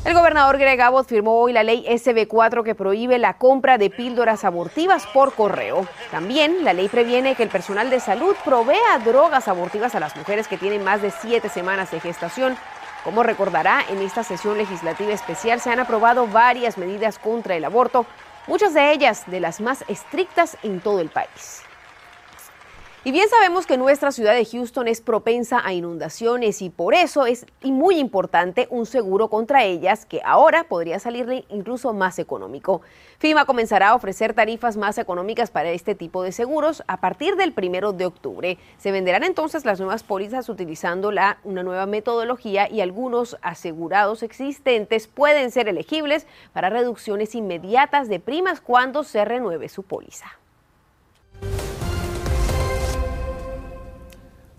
El 0.04 0.14
gobernador 0.14 0.59
Greg 0.59 0.80
Abbott 0.80 1.06
firmó 1.06 1.38
hoy 1.38 1.52
la 1.52 1.62
ley 1.62 1.87
SB4 1.88 2.64
que 2.64 2.75
prohíbe 2.75 3.18
la 3.18 3.35
compra 3.35 3.78
de 3.78 3.88
píldoras 3.88 4.44
abortivas 4.44 5.06
por 5.06 5.32
correo. 5.32 5.87
También 6.11 6.64
la 6.64 6.73
ley 6.73 6.88
previene 6.88 7.37
que 7.37 7.44
el 7.44 7.50
personal 7.50 7.88
de 7.88 8.00
salud 8.00 8.35
provea 8.44 8.99
drogas 9.04 9.47
abortivas 9.47 9.94
a 9.94 10.00
las 10.00 10.16
mujeres 10.16 10.49
que 10.49 10.59
tienen 10.59 10.82
más 10.82 11.02
de 11.02 11.12
siete 11.12 11.49
semanas 11.49 11.92
de 11.92 12.00
gestación. 12.00 12.56
Como 13.04 13.23
recordará, 13.23 13.85
en 13.88 13.99
esta 13.99 14.25
sesión 14.25 14.59
legislativa 14.59 15.12
especial 15.12 15.61
se 15.61 15.71
han 15.71 15.78
aprobado 15.78 16.26
varias 16.26 16.78
medidas 16.78 17.21
contra 17.21 17.54
el 17.54 17.64
aborto, 17.64 18.04
muchas 18.49 18.75
de 18.75 18.90
ellas 18.90 19.23
de 19.28 19.38
las 19.38 19.61
más 19.61 19.85
estrictas 19.87 20.59
en 20.64 20.80
todo 20.80 20.99
el 20.99 21.11
país. 21.11 21.62
Y 23.04 23.11
bien 23.11 23.28
sabemos 23.28 23.66
que 23.66 23.78
nuestra 23.78 24.12
ciudad 24.12 24.32
de 24.32 24.44
Houston 24.44 24.87
es 24.87 25.00
propensa 25.00 25.61
a 25.64 25.73
inundaciones 25.73 26.62
y 26.62 26.71
por 26.71 26.94
eso 26.94 27.26
es 27.26 27.47
muy 27.61 27.99
importante 27.99 28.68
un 28.71 28.87
seguro 28.87 29.28
contra 29.28 29.64
ellas 29.64 30.06
que 30.06 30.21
ahora 30.25 30.62
podría 30.62 31.00
salirle 31.00 31.44
incluso 31.49 31.92
más 31.92 32.21
económico. 32.21 32.80
FIMA 33.18 33.44
comenzará 33.44 33.88
a 33.88 33.94
ofrecer 33.97 34.35
tarifas 34.35 34.76
más 34.76 34.99
económicas 34.99 35.50
para 35.50 35.71
este 35.71 35.97
tipo 35.97 36.23
de 36.23 36.30
seguros 36.30 36.85
a 36.87 37.00
partir 37.00 37.35
del 37.35 37.52
primero 37.52 37.92
de 37.92 38.06
octubre. 38.06 38.56
Se 38.78 38.92
venderán 38.92 39.25
entonces 39.25 39.64
las 39.64 39.80
nuevas 39.80 40.04
pólizas 40.04 40.49
utilizando 40.49 41.11
la, 41.11 41.38
una 41.42 41.64
nueva 41.64 41.87
metodología 41.87 42.71
y 42.71 42.82
algunos 42.82 43.37
asegurados 43.42 44.23
existentes 44.23 45.09
pueden 45.09 45.50
ser 45.50 45.66
elegibles 45.66 46.28
para 46.52 46.71
reducciones 46.71 47.35
inmediatas 47.35 48.09
de 48.09 48.21
primas 48.21 48.61
cuando 48.61 49.02
se 49.02 49.25
renueve 49.25 49.68
su 49.68 49.82
póliza. 49.82 50.38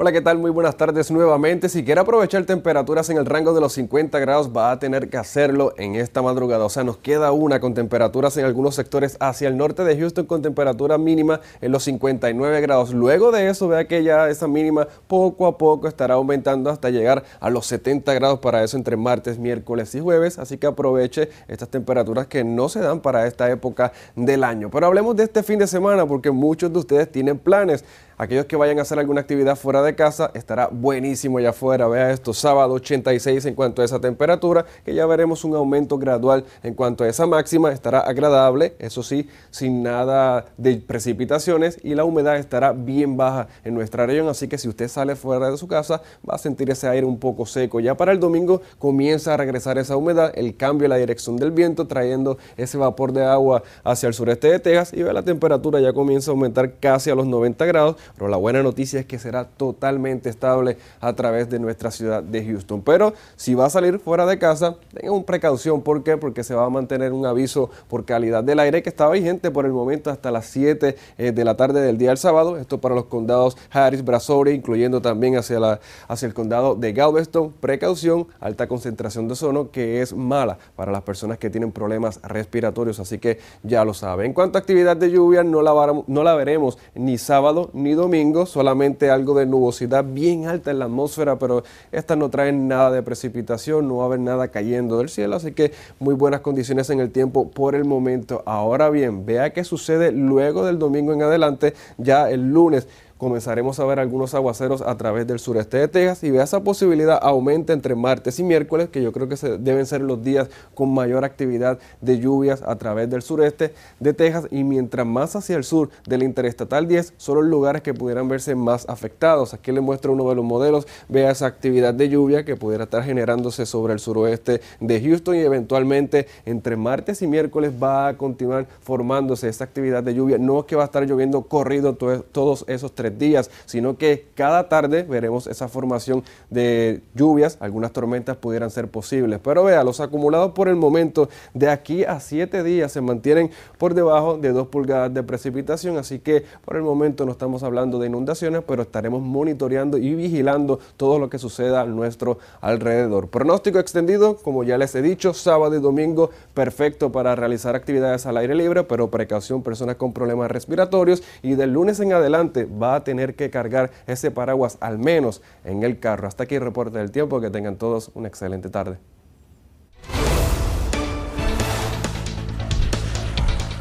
Hola, 0.03 0.11
¿qué 0.11 0.19
tal? 0.19 0.37
Muy 0.37 0.51
buenas 0.51 0.75
tardes 0.75 1.11
nuevamente. 1.11 1.69
Si 1.69 1.85
quiere 1.85 2.01
aprovechar 2.01 2.43
temperaturas 2.43 3.09
en 3.09 3.15
el 3.15 3.25
rango 3.25 3.53
de 3.53 3.61
los 3.61 3.71
50 3.71 4.19
grados, 4.19 4.51
va 4.53 4.71
a 4.71 4.77
tener 4.77 5.09
que 5.09 5.15
hacerlo 5.15 5.73
en 5.77 5.95
esta 5.95 6.21
madrugada. 6.21 6.65
O 6.65 6.69
sea, 6.69 6.83
nos 6.83 6.97
queda 6.97 7.31
una 7.31 7.61
con 7.61 7.73
temperaturas 7.73 8.35
en 8.35 8.43
algunos 8.43 8.75
sectores 8.75 9.15
hacia 9.21 9.47
el 9.47 9.55
norte 9.55 9.85
de 9.85 9.97
Houston 9.97 10.25
con 10.25 10.41
temperatura 10.41 10.97
mínima 10.97 11.39
en 11.61 11.71
los 11.71 11.85
59 11.85 12.59
grados. 12.59 12.93
Luego 12.93 13.31
de 13.31 13.47
eso, 13.47 13.69
vea 13.69 13.87
que 13.87 14.03
ya 14.03 14.27
esa 14.27 14.45
mínima 14.45 14.89
poco 15.07 15.47
a 15.47 15.57
poco 15.57 15.87
estará 15.87 16.15
aumentando 16.15 16.69
hasta 16.69 16.89
llegar 16.89 17.23
a 17.39 17.49
los 17.49 17.65
70 17.67 18.13
grados 18.13 18.39
para 18.39 18.61
eso 18.61 18.75
entre 18.75 18.97
martes, 18.97 19.39
miércoles 19.39 19.95
y 19.95 20.01
jueves. 20.01 20.37
Así 20.37 20.57
que 20.57 20.67
aproveche 20.67 21.29
estas 21.47 21.69
temperaturas 21.69 22.27
que 22.27 22.43
no 22.43 22.67
se 22.67 22.81
dan 22.81 22.99
para 22.99 23.25
esta 23.25 23.49
época 23.49 23.93
del 24.17 24.43
año. 24.43 24.69
Pero 24.69 24.85
hablemos 24.85 25.15
de 25.15 25.23
este 25.23 25.43
fin 25.43 25.59
de 25.59 25.67
semana 25.67 26.05
porque 26.05 26.29
muchos 26.29 26.73
de 26.73 26.79
ustedes 26.79 27.09
tienen 27.09 27.39
planes. 27.39 27.85
Aquellos 28.17 28.45
que 28.45 28.55
vayan 28.55 28.79
a 28.79 28.83
hacer 28.83 28.99
alguna 28.99 29.21
actividad 29.21 29.55
fuera 29.55 29.81
de 29.81 29.95
casa, 29.95 30.31
estará 30.33 30.67
buenísimo 30.71 31.37
allá 31.37 31.49
afuera. 31.49 31.87
Vea 31.87 32.11
esto, 32.11 32.33
sábado 32.33 32.73
86 32.73 33.45
en 33.45 33.55
cuanto 33.55 33.81
a 33.81 33.85
esa 33.85 33.99
temperatura, 33.99 34.65
que 34.85 34.93
ya 34.93 35.05
veremos 35.05 35.43
un 35.43 35.55
aumento 35.55 35.97
gradual 35.97 36.45
en 36.61 36.73
cuanto 36.73 37.03
a 37.03 37.07
esa 37.07 37.25
máxima. 37.25 37.71
Estará 37.71 37.99
agradable, 37.99 38.75
eso 38.79 39.03
sí, 39.03 39.27
sin 39.51 39.83
nada 39.83 40.45
de 40.57 40.77
precipitaciones 40.77 41.79
y 41.83 41.95
la 41.95 42.05
humedad 42.05 42.37
estará 42.37 42.71
bien 42.71 43.17
baja 43.17 43.47
en 43.63 43.73
nuestra 43.73 44.05
región. 44.05 44.27
Así 44.27 44.47
que 44.47 44.57
si 44.57 44.67
usted 44.67 44.87
sale 44.87 45.15
fuera 45.15 45.49
de 45.49 45.57
su 45.57 45.67
casa, 45.67 46.01
va 46.27 46.35
a 46.35 46.37
sentir 46.37 46.69
ese 46.69 46.87
aire 46.87 47.05
un 47.05 47.19
poco 47.19 47.45
seco. 47.45 47.79
Ya 47.79 47.95
para 47.95 48.11
el 48.11 48.19
domingo 48.19 48.61
comienza 48.79 49.33
a 49.33 49.37
regresar 49.37 49.77
esa 49.77 49.97
humedad, 49.97 50.31
el 50.35 50.55
cambio 50.55 50.85
en 50.85 50.91
la 50.91 50.97
dirección 50.97 51.37
del 51.37 51.51
viento, 51.51 51.87
trayendo 51.87 52.37
ese 52.57 52.77
vapor 52.77 53.11
de 53.11 53.23
agua 53.25 53.63
hacia 53.83 54.07
el 54.07 54.13
sureste 54.13 54.49
de 54.49 54.59
Texas 54.59 54.93
y 54.93 55.03
ve 55.03 55.13
la 55.13 55.23
temperatura 55.23 55.79
ya 55.79 55.93
comienza 55.93 56.31
a 56.31 56.33
aumentar 56.33 56.73
casi 56.79 57.09
a 57.09 57.15
los 57.15 57.25
90 57.25 57.65
grados 57.65 57.95
pero 58.15 58.27
la 58.27 58.37
buena 58.37 58.63
noticia 58.63 58.99
es 58.99 59.05
que 59.05 59.19
será 59.19 59.45
totalmente 59.45 60.29
estable 60.29 60.77
a 60.99 61.13
través 61.13 61.49
de 61.49 61.59
nuestra 61.59 61.91
ciudad 61.91 62.23
de 62.23 62.45
Houston. 62.45 62.81
Pero 62.81 63.13
si 63.35 63.55
va 63.55 63.65
a 63.65 63.69
salir 63.69 63.99
fuera 63.99 64.25
de 64.25 64.37
casa, 64.39 64.75
tengan 64.93 65.23
precaución. 65.23 65.81
¿Por 65.81 66.03
qué? 66.03 66.17
Porque 66.17 66.43
se 66.43 66.55
va 66.55 66.65
a 66.65 66.69
mantener 66.69 67.13
un 67.13 67.25
aviso 67.25 67.69
por 67.87 68.05
calidad 68.05 68.43
del 68.43 68.59
aire 68.59 68.83
que 68.83 68.89
está 68.89 69.09
vigente 69.09 69.51
por 69.51 69.65
el 69.65 69.71
momento 69.71 70.09
hasta 70.09 70.31
las 70.31 70.45
7 70.47 70.95
eh, 71.17 71.31
de 71.31 71.45
la 71.45 71.55
tarde 71.55 71.81
del 71.81 71.97
día 71.97 72.09
del 72.09 72.17
sábado. 72.17 72.57
Esto 72.57 72.79
para 72.79 72.95
los 72.95 73.05
condados 73.05 73.57
Harris, 73.71 74.03
Brazoria, 74.03 74.53
incluyendo 74.53 75.01
también 75.01 75.37
hacia, 75.37 75.59
la, 75.59 75.79
hacia 76.07 76.27
el 76.27 76.33
condado 76.33 76.75
de 76.75 76.93
Galveston. 76.93 77.51
Precaución, 77.59 78.27
alta 78.39 78.67
concentración 78.67 79.27
de 79.27 79.33
ozono 79.33 79.71
que 79.71 80.01
es 80.01 80.13
mala 80.13 80.57
para 80.75 80.91
las 80.91 81.03
personas 81.03 81.37
que 81.37 81.49
tienen 81.49 81.71
problemas 81.71 82.21
respiratorios. 82.23 82.99
Así 82.99 83.19
que 83.19 83.39
ya 83.63 83.85
lo 83.85 83.93
saben. 83.93 84.27
En 84.27 84.33
cuanto 84.33 84.57
a 84.57 84.61
actividad 84.61 84.97
de 84.97 85.11
lluvia, 85.11 85.43
no 85.43 85.61
la, 85.61 86.03
no 86.07 86.23
la 86.23 86.35
veremos 86.35 86.77
ni 86.95 87.17
sábado 87.17 87.69
ni 87.73 87.92
domingo, 87.93 88.45
solamente 88.45 89.09
algo 89.09 89.33
de 89.33 89.45
nubosidad 89.45 90.03
bien 90.03 90.45
alta 90.45 90.71
en 90.71 90.79
la 90.79 90.85
atmósfera, 90.85 91.39
pero 91.39 91.63
estas 91.91 92.17
no 92.17 92.29
traen 92.29 92.67
nada 92.67 92.91
de 92.91 93.03
precipitación, 93.03 93.87
no 93.87 93.97
va 93.97 94.03
a 94.03 94.05
haber 94.07 94.19
nada 94.19 94.49
cayendo 94.49 94.97
del 94.97 95.09
cielo, 95.09 95.35
así 95.35 95.51
que 95.53 95.71
muy 95.99 96.15
buenas 96.15 96.41
condiciones 96.41 96.89
en 96.89 96.99
el 96.99 97.11
tiempo 97.11 97.49
por 97.49 97.75
el 97.75 97.85
momento. 97.85 98.43
Ahora 98.45 98.89
bien, 98.89 99.25
vea 99.25 99.53
qué 99.53 99.63
sucede 99.63 100.11
luego 100.11 100.65
del 100.65 100.79
domingo 100.79 101.13
en 101.13 101.23
adelante, 101.23 101.73
ya 101.97 102.29
el 102.29 102.51
lunes 102.51 102.87
comenzaremos 103.23 103.79
a 103.79 103.85
ver 103.85 103.99
algunos 103.99 104.33
aguaceros 104.33 104.81
a 104.81 104.95
través 104.97 105.25
del 105.25 105.39
sureste 105.39 105.77
de 105.77 105.87
Texas 105.87 106.23
y 106.23 106.31
vea 106.31 106.43
esa 106.43 106.61
posibilidad 106.61 107.17
aumenta 107.21 107.71
entre 107.71 107.95
martes 107.95 108.37
y 108.39 108.43
miércoles, 108.43 108.89
que 108.89 109.01
yo 109.01 109.11
creo 109.13 109.29
que 109.29 109.37
se, 109.37 109.57
deben 109.57 109.85
ser 109.85 110.01
los 110.01 110.21
días 110.23 110.49
con 110.75 110.93
mayor 110.93 111.23
actividad 111.23 111.79
de 112.01 112.19
lluvias 112.19 112.61
a 112.61 112.75
través 112.75 113.09
del 113.09 113.21
sureste 113.21 113.73
de 113.99 114.13
Texas 114.13 114.47
y 114.51 114.63
mientras 114.63 115.07
más 115.07 115.35
hacia 115.35 115.55
el 115.55 115.63
sur 115.63 115.89
del 116.05 116.23
Interestatal 116.23 116.87
10 116.87 117.13
son 117.17 117.37
los 117.37 117.45
lugares 117.45 117.81
que 117.81 117.93
pudieran 117.93 118.27
verse 118.27 118.55
más 118.55 118.87
afectados. 118.89 119.53
Aquí 119.53 119.71
le 119.71 119.79
muestro 119.79 120.11
uno 120.11 120.27
de 120.29 120.35
los 120.35 120.43
modelos, 120.43 120.85
vea 121.07 121.31
esa 121.31 121.45
actividad 121.45 121.93
de 121.93 122.09
lluvia 122.09 122.43
que 122.43 122.57
pudiera 122.57 122.83
estar 122.83 123.03
generándose 123.03 123.65
sobre 123.65 123.93
el 123.93 123.99
suroeste 123.99 124.59
de 124.81 125.01
Houston 125.01 125.35
y 125.35 125.39
eventualmente 125.39 126.27
entre 126.45 126.75
martes 126.75 127.21
y 127.21 127.27
miércoles 127.27 127.71
va 127.81 128.09
a 128.09 128.17
continuar 128.17 128.67
formándose 128.81 129.47
esa 129.47 129.63
actividad 129.63 130.03
de 130.03 130.13
lluvia. 130.13 130.37
No 130.37 130.59
es 130.59 130.65
que 130.65 130.75
va 130.75 130.83
a 130.83 130.85
estar 130.85 131.05
lloviendo 131.05 131.43
corrido 131.43 131.93
todos 131.95 132.65
esos 132.67 132.93
tres 132.93 133.12
días, 133.17 133.49
sino 133.65 133.97
que 133.97 134.27
cada 134.35 134.69
tarde 134.69 135.03
veremos 135.03 135.47
esa 135.47 135.67
formación 135.67 136.23
de 136.49 137.01
lluvias, 137.15 137.57
algunas 137.59 137.91
tormentas 137.91 138.37
pudieran 138.37 138.69
ser 138.69 138.87
posibles. 138.87 139.39
Pero 139.43 139.63
vea, 139.63 139.83
los 139.83 139.99
acumulados 139.99 140.51
por 140.51 140.67
el 140.67 140.75
momento 140.75 141.29
de 141.53 141.69
aquí 141.69 142.03
a 142.03 142.19
siete 142.19 142.63
días 142.63 142.91
se 142.91 143.01
mantienen 143.01 143.51
por 143.77 143.93
debajo 143.93 144.37
de 144.37 144.51
2 144.51 144.67
pulgadas 144.67 145.13
de 145.13 145.23
precipitación, 145.23 145.97
así 145.97 146.19
que 146.19 146.43
por 146.65 146.75
el 146.75 146.83
momento 146.83 147.25
no 147.25 147.31
estamos 147.31 147.63
hablando 147.63 147.99
de 147.99 148.07
inundaciones, 148.07 148.63
pero 148.67 148.83
estaremos 148.83 149.21
monitoreando 149.21 149.97
y 149.97 150.15
vigilando 150.15 150.79
todo 150.97 151.19
lo 151.19 151.29
que 151.29 151.39
suceda 151.39 151.81
a 151.81 151.85
nuestro 151.85 152.39
alrededor. 152.61 153.29
Pronóstico 153.29 153.79
extendido, 153.79 154.37
como 154.37 154.63
ya 154.63 154.77
les 154.77 154.95
he 154.95 155.01
dicho, 155.01 155.33
sábado 155.33 155.75
y 155.75 155.79
domingo 155.79 156.29
perfecto 156.53 157.11
para 157.11 157.35
realizar 157.35 157.75
actividades 157.75 158.25
al 158.25 158.37
aire 158.37 158.55
libre, 158.55 158.83
pero 158.83 159.09
precaución 159.09 159.63
personas 159.63 159.95
con 159.95 160.13
problemas 160.13 160.51
respiratorios 160.51 161.23
y 161.41 161.55
del 161.55 161.73
lunes 161.73 161.99
en 161.99 162.13
adelante 162.13 162.65
va 162.65 162.92
a 162.95 163.03
tener 163.03 163.35
que 163.35 163.49
cargar 163.49 163.91
ese 164.07 164.31
paraguas 164.31 164.77
al 164.81 164.99
menos 164.99 165.41
en 165.63 165.83
el 165.83 165.99
carro. 165.99 166.27
Hasta 166.27 166.43
aquí 166.43 166.55
el 166.55 166.61
reporte 166.61 166.97
del 166.97 167.11
tiempo. 167.11 167.41
Que 167.41 167.49
tengan 167.49 167.77
todos 167.77 168.11
una 168.13 168.27
excelente 168.27 168.69
tarde. 168.69 168.97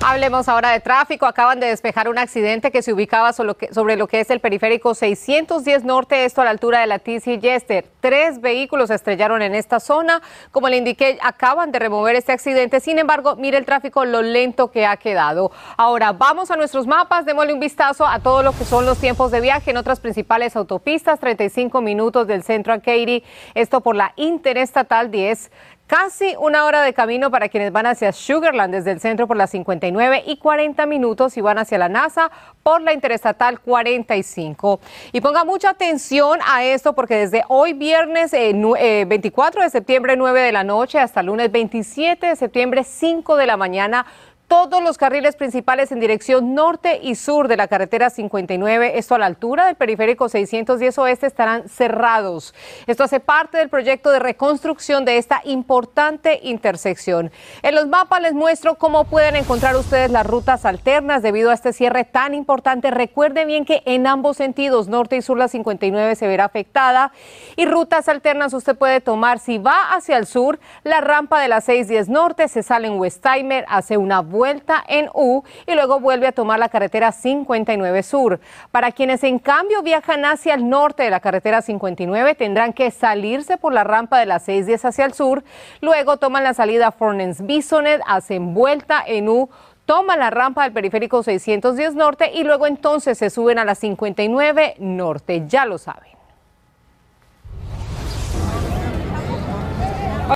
Hablemos 0.05 0.49
ahora 0.49 0.71
de 0.71 0.81
tráfico. 0.81 1.27
Acaban 1.27 1.61
de 1.61 1.69
despejar 1.69 2.09
un 2.09 2.19
accidente 2.19 2.73
que 2.73 2.83
se 2.83 2.93
ubicaba 2.93 3.33
sobre 3.33 3.97
lo 3.97 4.09
que 4.09 4.19
es 4.19 4.31
el 4.31 4.41
periférico 4.41 4.97
610 4.97 5.85
Norte, 5.85 6.25
esto 6.25 6.41
a 6.41 6.45
la 6.45 6.51
altura 6.51 6.81
de 6.81 6.89
la 6.89 6.99
TC 6.99 7.41
Jester. 7.41 7.87
Tres 8.01 8.41
vehículos 8.41 8.91
estrellaron 8.91 9.43
en 9.43 9.55
esta 9.55 9.79
zona. 9.79 10.21
Como 10.51 10.69
le 10.69 10.79
indiqué, 10.79 11.19
acaban 11.23 11.71
de 11.71 11.79
remover 11.79 12.17
este 12.17 12.33
accidente. 12.33 12.81
Sin 12.81 12.99
embargo, 12.99 13.37
mire 13.37 13.59
el 13.59 13.65
tráfico, 13.65 14.05
lo 14.05 14.23
lento 14.23 14.73
que 14.73 14.87
ha 14.87 14.97
quedado. 14.97 15.53
Ahora, 15.77 16.11
vamos 16.11 16.51
a 16.51 16.57
nuestros 16.57 16.89
mapas. 16.89 17.25
Démosle 17.25 17.53
un 17.53 17.61
vistazo 17.61 18.05
a 18.05 18.19
todo 18.19 18.43
lo 18.43 18.51
que 18.51 18.65
son 18.65 18.85
los 18.85 18.99
tiempos 18.99 19.31
de 19.31 19.41
viaje 19.41 19.71
en 19.71 19.77
otras 19.77 20.01
principales 20.01 20.57
autopistas. 20.57 21.21
35 21.21 21.81
minutos 21.81 22.27
del 22.27 22.43
centro 22.43 22.73
a 22.73 22.79
Katy. 22.79 23.23
Esto 23.55 23.81
por 23.81 23.95
la 23.95 24.13
Interestatal 24.17 25.13
10. 25.13 25.53
Casi 25.93 26.35
una 26.39 26.65
hora 26.65 26.81
de 26.81 26.95
camino 26.95 27.31
para 27.31 27.51
quienes 27.51 27.71
van 27.71 27.85
hacia 27.85 28.13
Sugarland 28.13 28.73
desde 28.73 28.93
el 28.93 29.01
centro 29.01 29.27
por 29.27 29.37
la 29.37 29.47
59 29.47 30.23
y 30.27 30.39
40 30.39 30.87
minutos 30.87 31.35
si 31.35 31.43
van 31.43 31.59
hacia 31.59 31.77
la 31.77 31.91
NASA 31.91 32.31
por 32.63 32.81
la 32.81 32.95
Interestatal 32.95 33.61
45. 33.61 34.81
Y 35.13 35.21
ponga 35.21 35.45
mucha 35.45 35.69
atención 35.69 36.39
a 36.47 36.65
esto 36.65 36.95
porque 36.95 37.17
desde 37.17 37.45
hoy 37.49 37.75
viernes 37.75 38.31
24 38.31 38.81
eh, 38.81 39.63
eh, 39.63 39.65
de 39.67 39.71
septiembre 39.71 40.17
9 40.17 40.41
de 40.41 40.53
la 40.53 40.65
noche 40.65 40.99
hasta 40.99 41.23
lunes 41.23 41.53
27 41.53 42.27
de 42.27 42.37
septiembre 42.37 42.85
5 42.85 43.37
de 43.37 43.47
la 43.47 43.59
mañana 43.59 44.07
todos 44.53 44.83
los 44.83 44.99
carriles 44.99 45.35
principales 45.35 45.93
en 45.93 45.99
dirección 45.99 46.55
norte 46.55 47.01
y 47.03 47.15
sur 47.15 47.49
de 47.49 47.57
la 47.57 47.69
carretera 47.69 48.11
59, 48.11 48.99
esto 48.99 49.15
a 49.15 49.19
la 49.19 49.25
altura 49.25 49.65
del 49.65 49.77
periférico 49.77 50.29
610 50.29 50.99
oeste, 50.99 51.27
estarán 51.27 51.71
cerrados. 51.71 52.55
Esto 52.87 53.03
hace 53.03 53.19
parte 53.19 53.57
del 53.57 53.71
proyecto 53.71 54.11
de 54.11 54.19
reconstrucción 54.19 55.07
de 55.07 55.17
esta 55.17 55.41
importante 55.45 56.39
intersección. 56.43 57.33
En 57.63 57.75
los 57.75 57.89
mapas 57.89 58.21
les 58.21 58.35
muestro 58.35 58.75
cómo 58.75 59.05
pueden 59.05 59.37
encontrar 59.37 59.75
ustedes 59.75 60.11
las 60.11 60.27
rutas 60.27 60.67
alternas 60.67 61.23
debido 61.23 61.49
a 61.51 61.55
este 61.55 61.73
cierre 61.73 62.05
tan 62.05 62.35
importante. 62.35 62.91
Recuerden 62.91 63.49
bien 63.49 63.65
que 63.65 63.83
en 63.87 64.07
ambos 64.07 64.37
sentidos, 64.37 64.87
norte 64.87 65.17
y 65.17 65.23
sur, 65.23 65.39
la 65.39 65.49
59 65.49 66.15
se 66.15 66.27
verá 66.27 66.45
afectada 66.45 67.13
y 67.57 67.65
rutas 67.65 68.07
alternas 68.07 68.53
usted 68.53 68.77
puede 68.77 69.01
tomar 69.01 69.39
si 69.39 69.57
va 69.57 69.95
hacia 69.95 70.19
el 70.19 70.27
sur, 70.27 70.61
la 70.85 71.01
rampa 71.01 71.41
de 71.41 71.49
la 71.49 71.63
610 71.63 72.11
norte, 72.11 72.49
se 72.49 72.63
sale 72.63 72.89
en 72.89 72.99
Westheimer, 72.99 73.65
hace 73.67 73.97
una 73.97 74.21
vuelta 74.21 74.42
en 74.89 75.09
U 75.15 75.43
y 75.67 75.75
luego 75.75 76.01
vuelve 76.01 76.27
a 76.27 76.33
tomar 76.33 76.59
la 76.59 76.69
carretera 76.69 77.13
59 77.13 78.03
sur. 78.03 78.41
Para 78.71 78.93
quienes 78.93 79.25
en 79.25 79.39
cambio 79.39 79.83
viajan 79.83 80.25
hacia 80.25 80.55
el 80.55 80.69
norte 80.69 81.03
de 81.03 81.11
la 81.11 81.21
carretera 81.21 81.63
59, 81.63 82.35
tendrán 82.35 82.73
que 82.73 82.91
salirse 82.91 83.57
por 83.57 83.73
la 83.73 83.85
rampa 83.85 84.19
de 84.19 84.27
la 84.27 84.39
610 84.39 84.85
hacia 84.85 85.05
el 85.05 85.15
sur, 85.15 85.45
luego 85.81 86.17
toman 86.17 86.45
la 86.45 86.55
salida 86.55 86.93
Fornens 86.93 87.45
Bisonet, 87.45 88.01
hacen 88.07 88.55
vuelta 88.55 89.03
en 89.07 89.29
U 89.29 89.49
toman 89.85 90.21
la 90.21 90.31
rampa 90.31 90.63
del 90.63 90.73
periférico 90.73 91.23
610 91.23 91.97
norte 91.97 92.31
y 92.33 92.45
luego 92.45 92.67
entonces 92.67 93.19
se 93.19 93.31
suben 93.31 93.59
a 93.59 93.65
la 93.65 93.75
59 93.75 94.77
norte, 94.79 95.45
ya 95.47 95.67
lo 95.67 95.77
saben. 95.77 96.22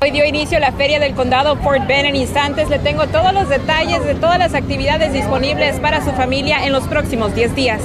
Hoy 0.03 0.11
dio 0.11 0.25
inicio 0.25 0.59
la 0.59 0.73
feria 0.73 1.01
del 1.01 1.15
condado 1.15 1.57
Fort 1.57 1.87
Bend. 1.87 2.07
En 2.07 2.17
instantes 2.17 2.69
le 2.69 2.79
tengo 2.79 3.07
todos 3.07 3.33
los 3.33 3.49
detalles 3.49 4.05
de 4.05 4.15
todas 4.15 4.39
las 4.39 4.55
actividades 4.55 5.13
disponibles 5.13 5.81
para 5.81 6.05
su 6.05 6.11
familia 6.13 6.65
en 6.67 6.73
los 6.73 6.85
próximos 6.85 7.35
10 7.35 7.55
días. 7.55 7.81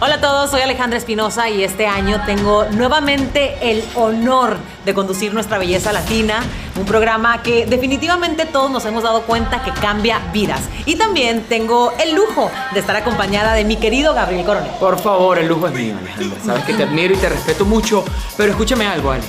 Hola 0.00 0.16
a 0.16 0.20
todos, 0.20 0.50
soy 0.50 0.60
Alejandra 0.60 0.98
Espinosa 0.98 1.48
y 1.48 1.64
este 1.64 1.86
año 1.86 2.20
tengo 2.26 2.66
nuevamente 2.72 3.56
el 3.62 3.82
honor 3.94 4.58
de 4.84 4.92
conducir 4.92 5.32
Nuestra 5.32 5.56
Belleza 5.56 5.92
Latina, 5.92 6.42
un 6.76 6.84
programa 6.84 7.42
que 7.42 7.64
definitivamente 7.64 8.44
todos 8.44 8.70
nos 8.70 8.84
hemos 8.84 9.02
dado 9.02 9.22
cuenta 9.22 9.62
que 9.64 9.70
cambia 9.72 10.20
vidas. 10.32 10.60
Y 10.84 10.96
también 10.96 11.44
tengo 11.48 11.94
el 11.98 12.14
lujo 12.14 12.50
de 12.74 12.80
estar 12.80 12.96
acompañada 12.96 13.54
de 13.54 13.64
mi 13.64 13.76
querido 13.76 14.14
Gabriel 14.14 14.44
Coronel. 14.44 14.70
Por 14.78 14.98
favor, 14.98 15.38
el 15.38 15.48
lujo 15.48 15.68
es 15.68 15.72
mío, 15.72 15.96
Alejandra. 15.98 16.38
Sabes 16.44 16.64
que 16.64 16.74
te 16.74 16.82
admiro 16.82 17.14
y 17.14 17.16
te 17.16 17.28
respeto 17.28 17.64
mucho, 17.64 18.04
pero 18.36 18.50
escúchame 18.50 18.86
algo, 18.86 19.10
Ale. 19.10 19.22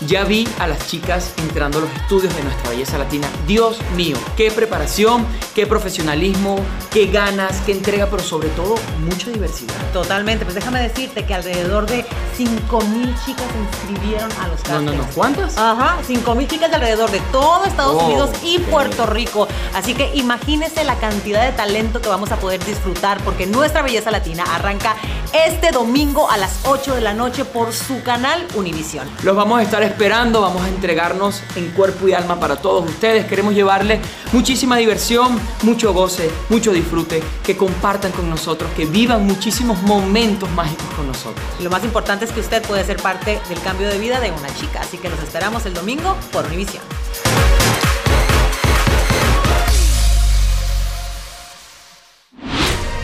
Ya 0.00 0.24
vi 0.24 0.46
a 0.58 0.66
las 0.66 0.86
chicas 0.88 1.34
entrando 1.38 1.78
a 1.78 1.82
los 1.82 1.90
estudios 1.92 2.34
de 2.36 2.42
nuestra 2.42 2.70
belleza 2.70 2.98
latina. 2.98 3.28
Dios 3.46 3.78
mío, 3.96 4.16
qué 4.36 4.50
preparación, 4.50 5.26
qué 5.54 5.66
profesionalismo, 5.66 6.58
qué 6.92 7.06
ganas, 7.06 7.60
qué 7.62 7.72
entrega, 7.72 8.08
pero 8.10 8.22
sobre 8.22 8.48
todo 8.50 8.74
mucha 9.00 9.30
diversidad. 9.30 9.74
Totalmente, 9.92 10.44
pues 10.44 10.54
déjame 10.54 10.80
decirte 10.80 11.24
que 11.24 11.34
alrededor 11.34 11.86
de 11.86 12.04
5 12.36 12.80
mil 12.82 13.14
chicas 13.24 13.44
se 13.52 13.88
inscribieron 13.88 14.30
a 14.40 14.48
los 14.48 14.64
No, 14.68 14.80
no, 14.80 14.92
no, 14.92 15.06
¿cuántas? 15.14 15.56
Ajá, 15.56 15.98
5 16.06 16.34
mil 16.34 16.48
chicas 16.48 16.68
de 16.70 16.76
alrededor 16.76 17.10
de 17.10 17.20
todo 17.32 17.64
Estados 17.64 17.96
Oh, 18.00 18.06
Unidos 18.06 18.30
y. 18.42 18.58
Puerto 18.58 19.06
Rico. 19.06 19.46
Así 19.74 19.94
que 19.94 20.10
imagínese 20.14 20.84
la 20.84 20.96
cantidad 20.96 21.44
de 21.44 21.52
talento 21.52 22.00
que 22.00 22.08
vamos 22.08 22.32
a 22.32 22.36
poder 22.36 22.64
disfrutar 22.64 23.18
porque 23.22 23.46
nuestra 23.46 23.82
belleza 23.82 24.10
latina 24.10 24.42
arranca 24.54 24.96
este 25.32 25.70
domingo 25.70 26.30
a 26.30 26.36
las 26.36 26.60
8 26.64 26.94
de 26.94 27.00
la 27.00 27.12
noche 27.14 27.44
por 27.44 27.72
su 27.72 28.02
canal 28.02 28.46
Univisión. 28.54 29.08
Los 29.22 29.36
vamos 29.36 29.58
a 29.60 29.62
estar 29.62 29.82
esperando, 29.82 30.40
vamos 30.40 30.62
a 30.62 30.68
entregarnos 30.68 31.42
en 31.56 31.70
cuerpo 31.72 32.08
y 32.08 32.14
alma 32.14 32.40
para 32.40 32.56
todos 32.56 32.88
ustedes. 32.88 33.26
Queremos 33.26 33.54
llevarles 33.54 34.00
muchísima 34.32 34.76
diversión, 34.76 35.38
mucho 35.62 35.92
goce, 35.92 36.30
mucho 36.48 36.72
disfrute, 36.72 37.22
que 37.44 37.56
compartan 37.56 38.12
con 38.12 38.28
nosotros, 38.30 38.70
que 38.76 38.86
vivan 38.86 39.26
muchísimos 39.26 39.80
momentos 39.82 40.50
mágicos 40.50 40.86
con 40.96 41.06
nosotros. 41.06 41.44
Y 41.60 41.62
lo 41.62 41.70
más 41.70 41.84
importante 41.84 42.23
es 42.24 42.32
que 42.32 42.40
usted 42.40 42.62
puede 42.62 42.82
ser 42.84 42.96
parte 42.96 43.38
del 43.48 43.60
cambio 43.60 43.88
de 43.88 43.98
vida 43.98 44.18
de 44.18 44.32
una 44.32 44.52
chica. 44.54 44.80
Así 44.80 44.96
que 44.98 45.10
los 45.10 45.22
esperamos 45.22 45.66
el 45.66 45.74
domingo 45.74 46.16
por 46.32 46.46
Univisión. 46.46 46.82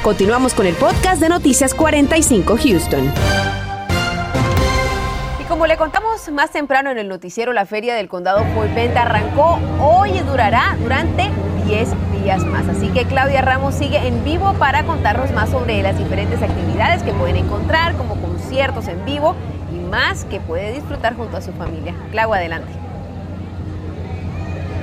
Continuamos 0.03 0.55
con 0.55 0.67
el 0.67 0.75
podcast 0.75 1.21
de 1.21 1.29
Noticias 1.29 1.75
45 1.75 2.57
Houston. 2.57 3.13
Y 5.39 5.45
como 5.45 5.67
le 5.67 5.77
contamos 5.77 6.31
más 6.31 6.51
temprano 6.51 6.91
en 6.91 6.97
el 6.97 7.07
noticiero, 7.07 7.53
la 7.53 7.67
feria 7.67 7.95
del 7.95 8.09
condado 8.09 8.43
Bend 8.75 8.97
arrancó 8.97 9.61
hoy 9.79 10.13
y 10.13 10.21
durará 10.21 10.79
durante 10.81 11.29
10 11.67 11.89
días 12.23 12.43
más. 12.47 12.67
Así 12.69 12.89
que 12.89 13.05
Claudia 13.05 13.43
Ramos 13.43 13.75
sigue 13.75 13.99
en 13.99 14.25
vivo 14.25 14.55
para 14.55 14.85
contarnos 14.85 15.31
más 15.33 15.51
sobre 15.51 15.83
las 15.83 15.99
diferentes 15.99 16.41
actividades 16.43 17.03
que 17.03 17.13
pueden 17.13 17.37
encontrar, 17.37 17.95
como 17.97 18.17
conciertos 18.51 18.89
en 18.89 19.05
vivo 19.05 19.37
y 19.73 19.79
más 19.79 20.25
que 20.25 20.41
puede 20.41 20.73
disfrutar 20.73 21.15
junto 21.15 21.37
a 21.37 21.41
su 21.41 21.53
familia. 21.53 21.95
Clau, 22.11 22.35
adelante. 22.35 22.80